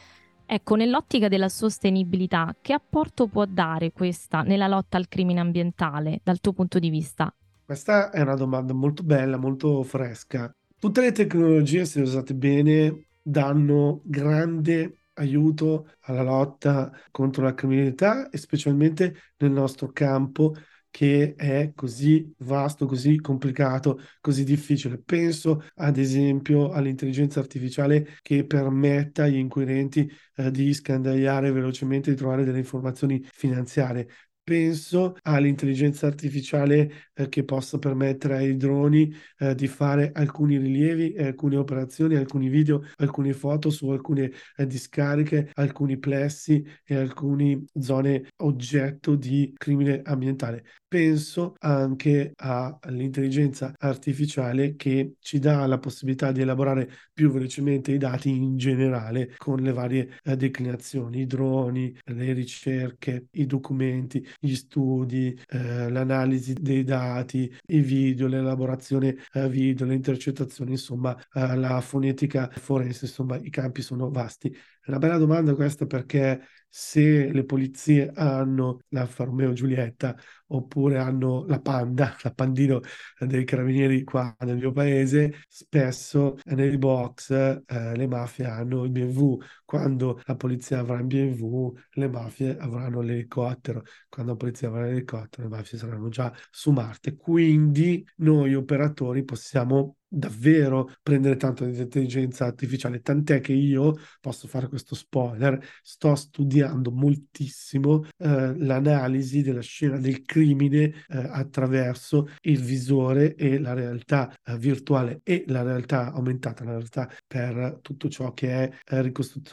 Ecco, 0.47 0.77
nell'ottica 0.77 1.27
della 1.27 1.49
sostenibilità, 1.49 2.55
che 2.63 2.73
apporto 2.73 3.27
può 3.27 3.47
dare 3.47 3.91
questa 3.91 4.43
nella 4.43 4.69
lotta 4.69 4.97
al 4.97 5.09
crimine 5.09 5.41
ambientale, 5.41 6.21
dal 6.23 6.39
tuo 6.39 6.53
punto 6.53 6.79
di 6.79 6.89
vista? 6.89 7.35
Questa 7.65 8.11
è 8.11 8.21
una 8.21 8.37
domanda 8.37 8.73
molto 8.75 9.03
bella, 9.03 9.39
molto 9.39 9.83
fresca. 9.83 10.49
Tutte 10.79 11.01
le 11.01 11.11
tecnologie, 11.11 11.85
se 11.85 12.01
usate 12.01 12.37
bene, 12.37 13.09
danno 13.21 14.03
grande 14.05 15.01
aiuto 15.15 15.89
alla 16.03 16.23
lotta 16.23 16.93
contro 17.11 17.43
la 17.43 17.55
criminalità 17.55 18.29
e 18.31 18.39
specialmente 18.39 19.17
nel 19.39 19.51
nostro 19.51 19.91
campo 19.93 20.55
che 20.91 21.35
è 21.37 21.73
così 21.75 22.33
vasto, 22.39 22.87
così 22.87 23.21
complicato, 23.21 24.01
così 24.21 24.45
difficile. 24.45 24.99
Penso 24.99 25.63
ad 25.77 25.97
esempio 25.99 26.71
all'intelligenza 26.71 27.41
artificiale 27.41 28.19
che 28.23 28.45
permetta 28.47 29.25
agli 29.25 29.37
inquirenti 29.37 30.11
eh, 30.37 30.51
di 30.51 30.73
scandagliare 30.73 31.53
velocemente, 31.53 32.11
di 32.11 32.17
trovare 32.17 32.45
delle 32.45 32.59
informazioni 32.59 33.23
finanziarie 33.33 34.09
penso 34.49 35.15
all'intelligenza 35.25 36.07
artificiale 36.07 37.11
eh, 37.13 37.29
che 37.29 37.45
possa 37.45 37.79
permettere 37.79 38.37
ai 38.37 38.57
droni 38.57 39.15
eh, 39.41 39.55
di 39.55 39.67
fare 39.67 40.11
alcuni 40.15 40.57
rilievi, 40.57 41.15
alcune 41.19 41.57
operazioni, 41.57 42.17
alcuni 42.17 42.49
video, 42.49 42.83
alcune 42.97 43.35
foto 43.35 43.69
su 43.69 43.91
alcune 43.91 44.33
eh, 44.57 44.67
discariche, 44.67 45.51
alcuni 45.53 45.99
plessi 45.99 46.65
e 46.83 46.97
alcune 46.97 47.65
zone 47.79 48.31
oggetto 48.37 49.17
di 49.17 49.53
crimine 49.55 50.01
ambientale. 50.03 50.65
Penso 50.91 51.55
anche 51.59 52.33
all'intelligenza 52.37 53.75
artificiale 53.77 54.75
che 54.75 55.17
ci 55.21 55.39
dà 55.39 55.67
la 55.67 55.77
possibilità 55.79 56.33
di 56.33 56.41
elaborare 56.41 56.89
più 57.13 57.31
velocemente 57.31 57.93
i 57.93 57.99
dati 57.99 58.31
in 58.31 58.57
generale 58.57 59.35
con 59.37 59.61
le 59.61 59.73
varie 59.73 60.19
eh, 60.23 60.35
declinazioni, 60.35 61.21
i 61.21 61.27
droni, 61.27 61.95
le 62.05 62.33
ricerche, 62.33 63.27
i 63.33 63.45
documenti, 63.45 64.27
gli 64.41 64.55
studi, 64.55 65.39
eh, 65.49 65.91
l'analisi 65.91 66.55
dei 66.55 66.85
dati, 66.85 67.55
i 67.67 67.81
video, 67.81 68.27
l'elaborazione 68.27 69.15
eh, 69.35 69.47
video, 69.47 69.85
le 69.85 69.93
intercettazioni, 69.95 70.71
insomma, 70.71 71.15
eh, 71.35 71.55
la 71.55 71.83
fonetica 71.83 72.49
forense, 72.51 73.05
insomma, 73.05 73.37
i 73.37 73.51
campi 73.51 73.83
sono 73.83 74.09
vasti. 74.11 74.57
Una 74.89 74.99
bella 74.99 75.19
domanda 75.19 75.55
questa 75.55 75.85
perché 75.85 76.41
se 76.67 77.31
le 77.31 77.45
polizie 77.45 78.11
hanno 78.15 78.81
l'Alfa 78.89 79.25
Romeo 79.25 79.53
Giulietta 79.53 80.17
oppure 80.47 80.97
hanno 80.99 81.45
la 81.47 81.61
Panda, 81.61 82.17
la 82.23 82.33
Pandino 82.33 82.81
dei 83.19 83.45
carabinieri 83.45 84.03
qua 84.03 84.35
nel 84.41 84.57
mio 84.57 84.73
paese, 84.73 85.45
spesso 85.47 86.39
nei 86.47 86.79
box 86.79 87.31
eh, 87.31 87.63
le 87.97 88.07
mafie 88.07 88.47
hanno 88.47 88.85
il 88.85 88.91
BMW. 88.91 89.37
Quando 89.69 90.19
la 90.25 90.35
polizia 90.35 90.79
avrà 90.79 90.99
il 90.99 91.05
BMW, 91.05 91.75
le 91.91 92.09
mafie 92.09 92.57
avranno 92.57 93.03
l'elicottero. 93.03 93.83
Quando 94.09 94.33
la 94.33 94.39
polizia 94.39 94.69
avrà 94.69 94.87
l'elicottero, 94.87 95.47
le 95.47 95.55
mafie 95.55 95.77
saranno 95.77 96.09
già 96.09 96.33
su 96.51 96.71
Marte. 96.71 97.17
Quindi 97.17 98.03
noi 98.17 98.55
operatori 98.55 99.25
possiamo 99.25 99.99
davvero 100.09 100.91
prendere 101.03 101.37
tanto 101.37 101.65
di 101.65 101.79
intelligenza 101.79 102.47
artificiale, 102.47 103.01
tant'è 103.01 103.41
che 103.41 103.53
io 103.53 103.95
posso 104.21 104.49
fare 104.49 104.69
questo 104.69 104.95
spoiler, 104.95 105.63
sto 105.83 106.15
studiando 106.15 106.91
moltissimo 106.91 108.05
eh, 108.17 108.57
l'analisi 108.57 109.43
della 109.43 109.61
scena 109.61 109.99
del 109.99 110.23
crimine 110.23 110.81
eh, 110.81 110.95
attraverso 111.09 112.29
il 112.43 112.63
visore 112.63 113.35
e 113.35 113.59
la 113.59 113.75
realtà 113.75 114.35
eh, 114.45 114.57
virtuale 114.57 115.21
e 115.23 115.45
la 115.49 115.63
realtà 115.63 116.13
aumentata, 116.13 116.65
la 116.65 116.73
realtà 116.73 117.11
per 117.27 117.79
tutto 117.83 118.09
ciò 118.09 118.33
che 118.33 118.51
è 118.51 118.71
eh, 118.87 119.03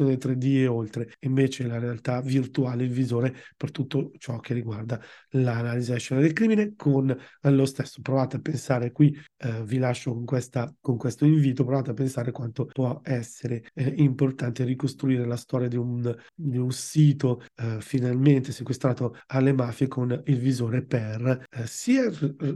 ricostruzione 0.06 0.18
3D 0.18 0.58
e 0.58 0.68
oltre, 0.68 1.14
invece 1.22 1.66
la 1.66 1.80
realtà 1.80 2.22
virtuale, 2.22 2.84
il 2.84 2.92
visore 2.92 3.36
per 3.58 3.72
tutto 3.72 4.12
ciò 4.18 4.40
che 4.40 4.54
riguarda 4.54 5.02
l'analisi 5.32 5.94
del 6.16 6.34
crimine 6.34 6.74
con 6.76 7.16
lo 7.42 7.66
stesso. 7.66 8.02
Provate 8.02 8.38
a 8.38 8.40
pensare 8.40 8.92
qui, 8.92 9.18
eh, 9.38 9.64
vi 9.64 9.78
lascio 9.78 10.14
con 10.14 10.26
questa, 10.26 10.74
con 10.80 10.98
questo 10.98 11.26
invito 11.26 11.64
provate 11.64 11.92
a 11.92 11.94
pensare 11.94 12.32
quanto 12.32 12.66
può 12.66 13.00
essere 13.04 13.64
eh, 13.74 13.94
importante 13.98 14.64
ricostruire 14.64 15.26
la 15.26 15.36
storia 15.36 15.68
di 15.68 15.78
un, 15.78 16.16
di 16.34 16.58
un 16.58 16.72
sito 16.72 17.44
eh, 17.56 17.78
finalmente 17.80 18.52
sequestrato 18.52 19.18
alle 19.28 19.54
mafie 19.54 19.88
con 19.88 20.22
il 20.26 20.38
visore 20.38 20.84
per 20.84 21.46
eh, 21.50 21.68
sia 21.68 22.10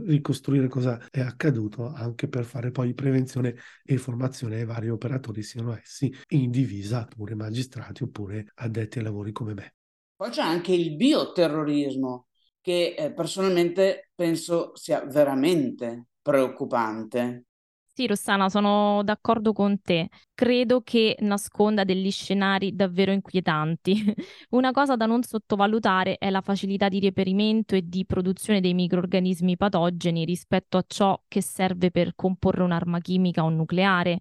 ricostruire 0.06 0.68
cosa 0.68 1.00
è 1.10 1.20
accaduto, 1.20 1.88
anche 1.92 2.28
per 2.28 2.44
fare 2.44 2.70
poi 2.70 2.94
prevenzione 2.94 3.54
e 3.84 3.96
formazione 3.96 4.56
ai 4.56 4.64
vari 4.64 4.88
operatori, 4.88 5.42
siano 5.42 5.76
essi 5.76 6.12
in 6.28 6.50
divisa 6.50 7.08
oppure 7.10 7.34
magistrati 7.40 8.02
oppure 8.02 8.52
addetti 8.54 8.98
ai 8.98 9.04
lavori 9.04 9.32
come 9.32 9.54
me. 9.54 9.74
Poi 10.16 10.30
c'è 10.30 10.42
anche 10.42 10.72
il 10.72 10.94
bioterrorismo 10.96 12.26
che 12.60 12.94
eh, 12.96 13.12
personalmente 13.12 14.10
penso 14.14 14.76
sia 14.76 15.04
veramente 15.04 16.08
preoccupante. 16.22 17.46
Sì, 17.92 18.06
Rossana, 18.06 18.48
sono 18.48 19.02
d'accordo 19.04 19.52
con 19.52 19.80
te. 19.82 20.08
Credo 20.32 20.80
che 20.80 21.16
nasconda 21.20 21.84
degli 21.84 22.10
scenari 22.10 22.74
davvero 22.74 23.12
inquietanti. 23.12 24.14
Una 24.50 24.70
cosa 24.70 24.96
da 24.96 25.04
non 25.06 25.22
sottovalutare 25.22 26.16
è 26.16 26.30
la 26.30 26.40
facilità 26.40 26.88
di 26.88 27.00
reperimento 27.00 27.74
e 27.74 27.82
di 27.86 28.06
produzione 28.06 28.60
dei 28.60 28.72
microrganismi 28.74 29.56
patogeni 29.56 30.24
rispetto 30.24 30.78
a 30.78 30.84
ciò 30.86 31.20
che 31.28 31.42
serve 31.42 31.90
per 31.90 32.14
comporre 32.14 32.62
un'arma 32.62 33.00
chimica 33.00 33.44
o 33.44 33.50
nucleare. 33.50 34.20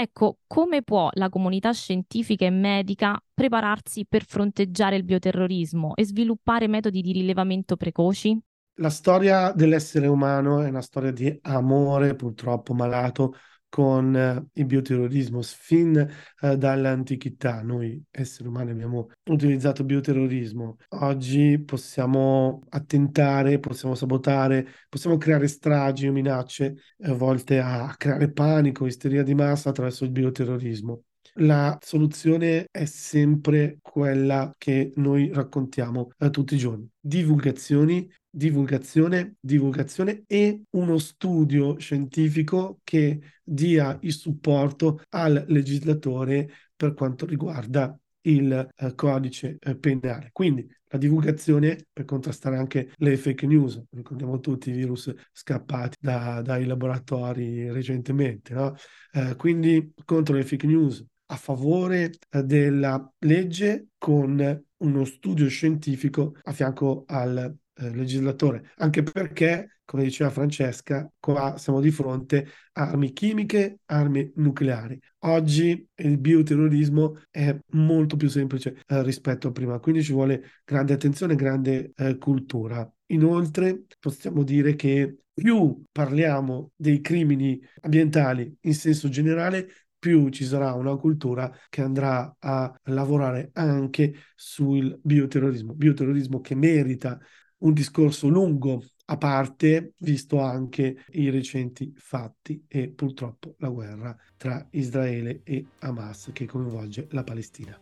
Ecco, 0.00 0.38
come 0.46 0.82
può 0.82 1.08
la 1.14 1.28
comunità 1.28 1.72
scientifica 1.72 2.44
e 2.44 2.50
medica 2.50 3.20
prepararsi 3.34 4.06
per 4.06 4.24
fronteggiare 4.24 4.94
il 4.94 5.02
bioterrorismo 5.02 5.96
e 5.96 6.04
sviluppare 6.04 6.68
metodi 6.68 7.00
di 7.00 7.10
rilevamento 7.10 7.76
precoci? 7.76 8.38
La 8.80 8.90
storia 8.90 9.50
dell'essere 9.50 10.06
umano 10.06 10.60
è 10.62 10.68
una 10.68 10.82
storia 10.82 11.10
di 11.10 11.36
amore 11.42 12.14
purtroppo 12.14 12.74
malato 12.74 13.34
con 13.68 14.16
eh, 14.16 14.46
il 14.54 14.66
bioterrorismo. 14.66 15.42
Fin 15.42 15.96
eh, 16.40 16.56
dall'antichità 16.56 17.62
noi 17.62 18.02
esseri 18.10 18.48
umani 18.48 18.70
abbiamo 18.70 19.08
utilizzato 19.30 19.84
bioterrorismo. 19.84 20.76
Oggi 20.90 21.58
possiamo 21.64 22.62
attentare, 22.70 23.58
possiamo 23.58 23.94
sabotare, 23.94 24.66
possiamo 24.88 25.16
creare 25.16 25.48
stragi 25.48 26.08
o 26.08 26.12
minacce 26.12 26.74
eh, 26.98 27.12
volte 27.12 27.58
a 27.60 27.94
creare 27.96 28.30
panico, 28.32 28.86
isteria 28.86 29.22
di 29.22 29.34
massa 29.34 29.70
attraverso 29.70 30.04
il 30.04 30.10
bioterrorismo. 30.10 31.02
La 31.40 31.78
soluzione 31.80 32.66
è 32.70 32.84
sempre 32.84 33.78
quella 33.80 34.52
che 34.58 34.92
noi 34.96 35.30
raccontiamo 35.32 36.10
eh, 36.18 36.30
tutti 36.30 36.54
i 36.54 36.58
giorni. 36.58 36.88
Divulgazioni 36.98 38.10
divulgazione, 38.30 39.36
divulgazione 39.40 40.24
e 40.26 40.62
uno 40.70 40.98
studio 40.98 41.78
scientifico 41.78 42.80
che 42.84 43.20
dia 43.42 43.98
il 44.02 44.12
supporto 44.12 45.02
al 45.10 45.44
legislatore 45.48 46.50
per 46.76 46.94
quanto 46.94 47.26
riguarda 47.26 47.98
il 48.22 48.68
uh, 48.76 48.94
codice 48.94 49.58
uh, 49.64 49.78
penale. 49.78 50.30
Quindi 50.32 50.66
la 50.90 50.98
divulgazione 50.98 51.86
per 51.92 52.04
contrastare 52.04 52.56
anche 52.56 52.92
le 52.96 53.16
fake 53.16 53.46
news, 53.46 53.82
ricordiamo 53.90 54.40
tutti 54.40 54.70
i 54.70 54.72
virus 54.72 55.12
scappati 55.32 55.96
da, 56.00 56.40
dai 56.42 56.64
laboratori 56.64 57.70
recentemente, 57.70 58.54
no? 58.54 58.74
uh, 59.12 59.36
quindi 59.36 59.92
contro 60.04 60.34
le 60.34 60.44
fake 60.44 60.66
news, 60.66 61.04
a 61.30 61.36
favore 61.36 62.12
della 62.42 63.12
legge 63.18 63.88
con 63.98 64.64
uno 64.78 65.04
studio 65.04 65.46
scientifico 65.48 66.36
a 66.42 66.52
fianco 66.52 67.04
al 67.06 67.54
eh, 67.78 67.90
legislatore, 67.94 68.72
anche 68.76 69.02
perché, 69.02 69.80
come 69.84 70.02
diceva 70.02 70.30
Francesca, 70.30 71.10
qua 71.18 71.56
siamo 71.56 71.80
di 71.80 71.90
fronte 71.90 72.48
a 72.72 72.88
armi 72.88 73.12
chimiche, 73.12 73.80
armi 73.86 74.30
nucleari. 74.36 74.98
Oggi 75.20 75.88
il 75.94 76.18
bioterrorismo 76.18 77.22
è 77.30 77.56
molto 77.72 78.16
più 78.16 78.28
semplice 78.28 78.82
eh, 78.86 79.02
rispetto 79.02 79.48
a 79.48 79.52
prima, 79.52 79.78
quindi 79.78 80.02
ci 80.02 80.12
vuole 80.12 80.42
grande 80.64 80.92
attenzione, 80.92 81.34
grande 81.34 81.92
eh, 81.96 82.18
cultura. 82.18 82.90
Inoltre 83.06 83.84
possiamo 83.98 84.42
dire 84.42 84.74
che 84.74 85.18
più 85.32 85.84
parliamo 85.90 86.72
dei 86.74 87.00
crimini 87.00 87.60
ambientali 87.80 88.56
in 88.62 88.74
senso 88.74 89.08
generale, 89.08 89.68
più 89.98 90.28
ci 90.28 90.44
sarà 90.44 90.74
una 90.74 90.96
cultura 90.96 91.52
che 91.68 91.82
andrà 91.82 92.36
a 92.38 92.72
lavorare 92.84 93.50
anche 93.54 94.14
sul 94.34 94.98
bioterrorismo, 95.02 95.74
bioterrorismo 95.74 96.40
che 96.40 96.54
merita 96.54 97.18
un 97.58 97.72
discorso 97.72 98.28
lungo 98.28 98.82
a 99.06 99.16
parte, 99.16 99.94
visto 100.00 100.40
anche 100.40 101.04
i 101.12 101.30
recenti 101.30 101.92
fatti 101.96 102.64
e 102.68 102.90
purtroppo 102.90 103.54
la 103.58 103.68
guerra 103.68 104.16
tra 104.36 104.66
Israele 104.72 105.40
e 105.44 105.64
Hamas 105.78 106.30
che 106.32 106.46
coinvolge 106.46 107.08
la 107.10 107.24
Palestina. 107.24 107.80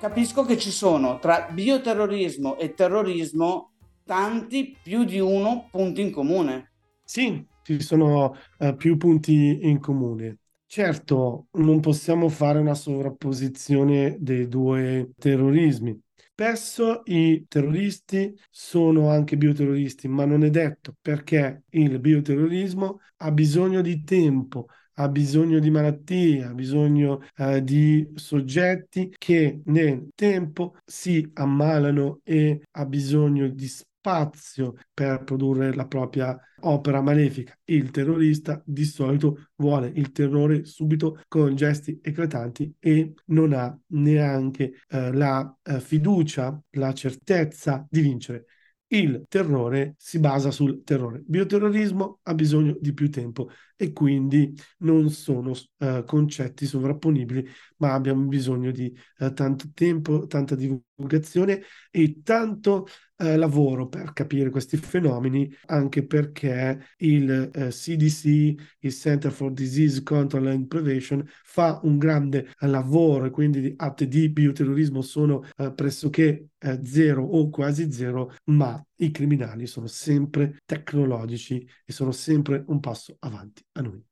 capisco 0.00 0.46
che 0.46 0.56
ci 0.56 0.70
sono 0.70 1.18
tra 1.18 1.48
bioterrorismo 1.52 2.56
e 2.56 2.72
terrorismo 2.72 3.72
tanti 4.06 4.74
più 4.82 5.04
di 5.04 5.20
uno 5.20 5.68
punti 5.70 6.00
in 6.00 6.10
comune. 6.10 6.69
Sì, 7.12 7.44
ci 7.62 7.80
sono 7.82 8.36
uh, 8.58 8.76
più 8.76 8.96
punti 8.96 9.66
in 9.68 9.80
comune. 9.80 10.38
Certo, 10.64 11.48
non 11.54 11.80
possiamo 11.80 12.28
fare 12.28 12.60
una 12.60 12.74
sovrapposizione 12.74 14.16
dei 14.20 14.46
due 14.46 15.10
terrorismi. 15.18 16.00
Spesso 16.14 17.02
i 17.06 17.46
terroristi 17.48 18.32
sono 18.48 19.10
anche 19.10 19.36
bioterroristi, 19.36 20.06
ma 20.06 20.24
non 20.24 20.44
è 20.44 20.50
detto 20.50 20.94
perché 21.02 21.64
il 21.70 21.98
bioterrorismo 21.98 23.00
ha 23.16 23.32
bisogno 23.32 23.80
di 23.82 24.04
tempo, 24.04 24.66
ha 24.94 25.08
bisogno 25.08 25.58
di 25.58 25.68
malattie, 25.70 26.44
ha 26.44 26.54
bisogno 26.54 27.22
eh, 27.36 27.62
di 27.64 28.08
soggetti 28.14 29.12
che 29.18 29.62
nel 29.64 30.10
tempo 30.14 30.76
si 30.84 31.28
ammalano 31.34 32.20
e 32.22 32.62
ha 32.70 32.86
bisogno 32.86 33.48
di 33.48 33.66
spazio 33.66 33.88
per 34.00 35.22
produrre 35.24 35.74
la 35.74 35.86
propria 35.86 36.38
opera 36.60 37.00
malefica. 37.00 37.56
Il 37.64 37.90
terrorista 37.90 38.62
di 38.64 38.84
solito 38.84 39.50
vuole 39.56 39.92
il 39.94 40.12
terrore 40.12 40.64
subito 40.64 41.22
con 41.28 41.54
gesti 41.54 42.00
eclatanti 42.02 42.74
e 42.78 43.14
non 43.26 43.52
ha 43.52 43.78
neanche 43.88 44.82
eh, 44.88 45.12
la 45.12 45.56
eh, 45.62 45.80
fiducia, 45.80 46.60
la 46.70 46.92
certezza 46.92 47.86
di 47.88 48.00
vincere 48.00 48.44
il 48.92 49.24
terrore 49.28 49.94
si 49.98 50.18
basa 50.18 50.50
sul 50.50 50.82
terrore. 50.82 51.22
Bioterrorismo 51.24 52.20
ha 52.22 52.34
bisogno 52.34 52.76
di 52.80 52.92
più 52.92 53.10
tempo 53.10 53.50
e 53.82 53.94
quindi 53.94 54.54
non 54.80 55.08
sono 55.08 55.52
uh, 55.52 56.04
concetti 56.04 56.66
sovrapponibili, 56.66 57.48
ma 57.78 57.94
abbiamo 57.94 58.26
bisogno 58.26 58.70
di 58.72 58.94
uh, 59.20 59.32
tanto 59.32 59.70
tempo, 59.72 60.26
tanta 60.26 60.54
divulgazione 60.54 61.62
e 61.90 62.20
tanto 62.22 62.86
uh, 63.16 63.36
lavoro 63.36 63.88
per 63.88 64.12
capire 64.12 64.50
questi 64.50 64.76
fenomeni, 64.76 65.50
anche 65.68 66.04
perché 66.04 66.78
il 66.98 67.48
CDC, 67.50 68.54
il 68.80 68.92
Center 68.92 69.32
for 69.32 69.50
Disease 69.50 70.02
Control 70.02 70.48
and 70.48 70.66
Prevention, 70.66 71.26
fa 71.42 71.80
un 71.84 71.96
grande 71.96 72.52
lavoro 72.58 73.24
e 73.24 73.30
quindi 73.30 73.62
gli 73.62 73.74
atti 73.78 74.06
di 74.08 74.28
bioterrorismo 74.28 75.00
sono 75.00 75.42
pressoché 75.74 76.50
zero 76.82 77.24
o 77.24 77.48
quasi 77.48 77.90
zero, 77.90 78.34
ma 78.44 78.78
i 79.00 79.10
criminali 79.10 79.66
sono 79.66 79.86
sempre 79.86 80.58
tecnologici 80.64 81.66
e 81.84 81.92
sono 81.92 82.12
sempre 82.12 82.64
un 82.68 82.80
passo 82.80 83.16
avanti 83.20 83.64
a 83.72 83.82
noi. 83.82 84.02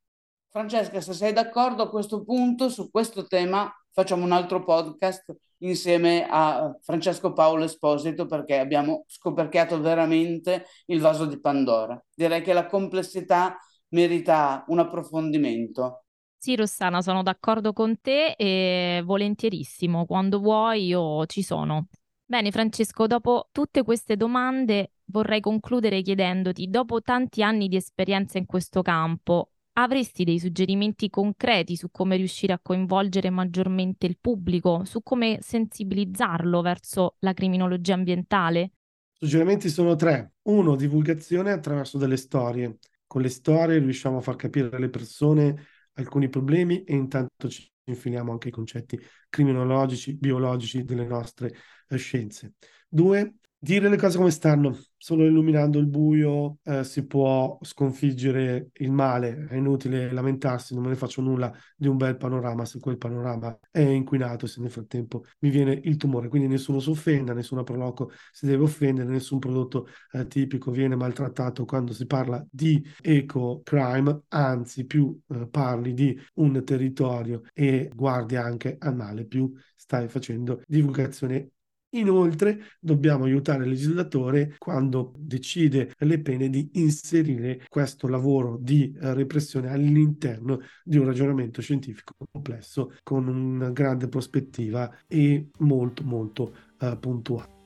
Francesca, 0.49 0.99
se 0.99 1.13
sei 1.13 1.31
d'accordo 1.31 1.83
a 1.83 1.89
questo 1.89 2.23
punto, 2.23 2.69
su 2.69 2.89
questo 2.89 3.25
tema 3.27 3.71
facciamo 3.91 4.23
un 4.23 4.31
altro 4.31 4.63
podcast 4.63 5.35
insieme 5.59 6.25
a 6.29 6.75
Francesco 6.81 7.33
Paolo 7.33 7.65
Esposito 7.65 8.25
perché 8.25 8.57
abbiamo 8.57 9.03
scoperchiato 9.07 9.79
veramente 9.79 10.65
il 10.87 11.01
vaso 11.01 11.25
di 11.25 11.39
Pandora. 11.39 12.01
Direi 12.13 12.41
che 12.41 12.53
la 12.53 12.65
complessità 12.65 13.57
merita 13.89 14.63
un 14.67 14.79
approfondimento. 14.79 16.05
Sì, 16.37 16.55
Rossana, 16.55 17.01
sono 17.01 17.21
d'accordo 17.21 17.73
con 17.73 17.99
te 17.99 18.31
e 18.37 19.01
volentierissimo. 19.03 20.05
Quando 20.05 20.39
vuoi 20.39 20.85
io 20.85 21.25
ci 21.25 21.43
sono. 21.43 21.87
Bene, 22.29 22.51
Francesco, 22.51 23.07
dopo 23.07 23.49
tutte 23.51 23.81
queste 23.81 24.15
domande 24.15 24.91
vorrei 25.05 25.39
concludere 25.39 26.03
chiedendoti, 26.03 26.69
dopo 26.69 27.01
tanti 27.01 27.41
anni 27.41 27.67
di 27.67 27.75
esperienza 27.75 28.37
in 28.37 28.45
questo 28.45 28.83
campo, 28.83 29.53
avresti 29.73 30.25
dei 30.25 30.37
suggerimenti 30.37 31.09
concreti 31.09 31.75
su 31.75 31.89
come 31.89 32.17
riuscire 32.17 32.53
a 32.53 32.59
coinvolgere 32.61 33.31
maggiormente 33.31 34.05
il 34.05 34.19
pubblico, 34.21 34.83
su 34.85 35.01
come 35.01 35.39
sensibilizzarlo 35.41 36.61
verso 36.61 37.15
la 37.21 37.33
criminologia 37.33 37.95
ambientale? 37.95 38.73
Suggerimenti 39.17 39.67
sono 39.69 39.95
tre. 39.95 40.33
Uno, 40.43 40.75
divulgazione 40.75 41.51
attraverso 41.51 41.97
delle 41.97 42.15
storie. 42.15 42.77
Con 43.07 43.23
le 43.23 43.29
storie 43.29 43.79
riusciamo 43.79 44.17
a 44.17 44.21
far 44.21 44.35
capire 44.35 44.69
alle 44.75 44.89
persone 44.89 45.65
alcuni 45.99 46.29
problemi 46.29 46.83
e 46.83 46.95
intanto 46.95 47.49
ci 47.49 47.69
infiliamo 47.83 48.31
anche 48.31 48.49
i 48.49 48.51
concetti 48.51 48.99
criminologici, 49.29 50.15
biologici 50.15 50.83
delle 50.83 51.05
nostre 51.05 51.53
eh, 51.87 51.97
scienze. 51.97 52.53
Due, 52.87 53.35
dire 53.59 53.89
le 53.89 53.97
cose 53.97 54.17
come 54.17 54.31
stanno. 54.31 54.77
Solo 55.01 55.25
illuminando 55.25 55.79
il 55.79 55.87
buio 55.87 56.57
eh, 56.63 56.83
si 56.83 57.05
può 57.05 57.57
sconfiggere 57.61 58.71
il 58.79 58.91
male, 58.91 59.47
è 59.49 59.55
inutile 59.55 60.11
lamentarsi, 60.11 60.73
non 60.73 60.83
me 60.83 60.89
ne 60.89 60.95
faccio 60.95 61.21
nulla 61.21 61.53
di 61.75 61.87
un 61.87 61.95
bel 61.95 62.17
panorama 62.17 62.65
se 62.65 62.79
quel 62.79 62.97
panorama 62.97 63.57
è 63.71 63.79
inquinato 63.79 64.45
se 64.45 64.59
nel 64.59 64.71
frattempo 64.71 65.23
mi 65.39 65.49
viene 65.49 65.79
il 65.83 65.95
tumore. 65.95 66.27
Quindi 66.27 66.47
nessuno 66.49 66.79
si 66.79 66.89
offenda, 66.89 67.33
nessuno 67.33 67.63
proloco 67.63 68.11
si 68.31 68.45
deve 68.45 68.63
offendere, 68.63 69.09
nessun 69.09 69.39
prodotto 69.39 69.87
eh, 70.11 70.27
tipico 70.27 70.71
viene 70.71 70.95
maltrattato 70.95 71.63
quando 71.63 71.93
si 71.93 72.05
parla 72.05 72.45
di 72.49 72.83
eco-crime, 73.01 74.23
anzi 74.29 74.85
più 74.85 75.17
eh, 75.29 75.47
parli 75.47 75.93
di 75.93 76.17
un 76.35 76.61
territorio 76.65 77.43
e 77.53 77.89
guardi 77.93 78.35
anche 78.35 78.75
al 78.79 78.95
male, 78.95 79.25
più 79.25 79.49
stai 79.75 80.09
facendo 80.09 80.61
divulgazione 80.67 81.51
Inoltre 81.93 82.65
dobbiamo 82.79 83.23
aiutare 83.23 83.63
il 83.63 83.69
legislatore 83.69 84.55
quando 84.59 85.13
decide 85.17 85.93
le 85.97 86.19
pene 86.19 86.49
di 86.49 86.69
inserire 86.73 87.65
questo 87.67 88.07
lavoro 88.07 88.57
di 88.59 88.95
eh, 89.01 89.13
repressione 89.15 89.71
all'interno 89.71 90.59
di 90.83 90.97
un 90.97 91.05
ragionamento 91.05 91.61
scientifico 91.61 92.13
complesso 92.31 92.93
con 93.01 93.27
una 93.27 93.71
grande 93.71 94.07
prospettiva 94.07 94.99
e 95.07 95.47
molto 95.59 96.03
molto 96.03 96.53
eh, 96.79 96.95
puntuale. 96.99 97.57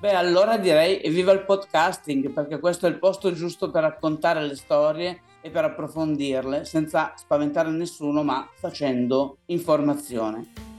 Beh, 0.00 0.14
allora 0.14 0.58
direi 0.58 1.00
evviva 1.00 1.30
il 1.30 1.44
podcasting, 1.44 2.32
perché 2.32 2.58
questo 2.58 2.86
è 2.86 2.88
il 2.88 2.98
posto 2.98 3.32
giusto 3.32 3.70
per 3.70 3.82
raccontare 3.82 4.44
le 4.44 4.56
storie 4.56 5.20
e 5.40 5.50
per 5.50 5.62
approfondirle 5.62 6.64
senza 6.64 7.12
spaventare 7.14 7.70
nessuno, 7.70 8.24
ma 8.24 8.48
facendo 8.52 9.38
informazione. 9.46 10.71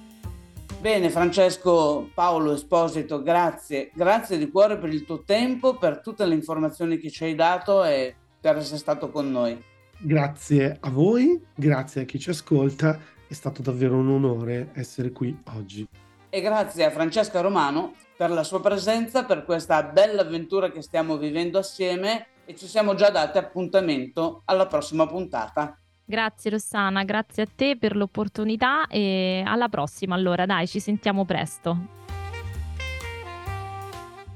Bene, 0.84 1.10
Francesco 1.10 2.10
Paolo 2.14 2.52
Esposito, 2.52 3.24
grazie, 3.24 3.90
grazie 3.94 4.38
di 4.38 4.52
cuore 4.52 4.78
per 4.78 4.94
il 4.94 5.06
tuo 5.06 5.24
tempo, 5.24 5.78
per 5.78 6.02
tutte 6.02 6.26
le 6.26 6.34
informazioni 6.36 6.98
che 6.98 7.10
ci 7.10 7.24
hai 7.24 7.36
dato 7.36 7.86
e 7.86 8.14
per 8.42 8.58
essere 8.58 8.80
stato 8.80 9.10
con 9.10 9.32
noi. 9.32 9.58
Grazie 9.98 10.76
a 10.82 10.90
voi, 10.90 11.42
grazie 11.56 12.02
a 12.02 12.04
chi 12.04 12.20
ci 12.20 12.32
ascolta, 12.32 13.00
è 13.26 13.34
stato 13.34 13.62
davvero 13.62 13.96
un 13.96 14.10
onore 14.10 14.72
essere 14.74 15.14
qui 15.14 15.34
oggi. 15.56 15.88
E 16.30 16.42
grazie 16.42 16.84
a 16.84 16.92
Francesca 16.92 17.40
Romano 17.40 17.94
per 18.18 18.32
la 18.32 18.44
sua 18.44 18.60
presenza, 18.60 19.24
per 19.24 19.46
questa 19.46 19.84
bella 19.84 20.24
avventura 20.24 20.70
che 20.70 20.82
stiamo 20.82 21.16
vivendo 21.16 21.60
assieme 21.60 22.28
e 22.44 22.58
ci 22.58 22.68
siamo 22.68 22.94
già 22.94 23.10
dati 23.10 23.38
appuntamento 23.38 24.42
alla 24.44 24.68
prossima 24.68 25.08
puntata. 25.08 25.78
Grazie 26.06 26.52
Rossana, 26.52 27.04
grazie 27.04 27.44
a 27.44 27.48
te 27.54 27.78
per 27.78 27.96
l'opportunità 27.96 28.88
e 28.88 29.42
alla 29.46 29.70
prossima 29.70 30.16
allora, 30.16 30.46
dai, 30.46 30.68
ci 30.68 30.80
sentiamo 30.80 31.26
presto. 31.26 32.02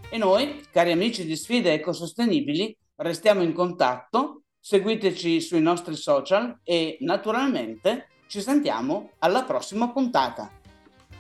E 0.10 0.17
noi, 0.17 0.63
cari 0.71 0.93
amici 0.93 1.25
di 1.25 1.36
Sfide 1.36 1.73
Ecosostenibili, 1.73 2.75
restiamo 2.95 3.41
in 3.41 3.51
contatto, 3.51 4.43
seguiteci 4.60 5.41
sui 5.41 5.62
nostri 5.62 5.95
social 5.95 6.60
e 6.63 6.97
naturalmente 7.01 8.08
ci 8.27 8.39
sentiamo 8.39 9.12
alla 9.19 9.43
prossima 9.43 9.91
puntata. 9.91 10.49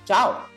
Ciao! 0.03 0.56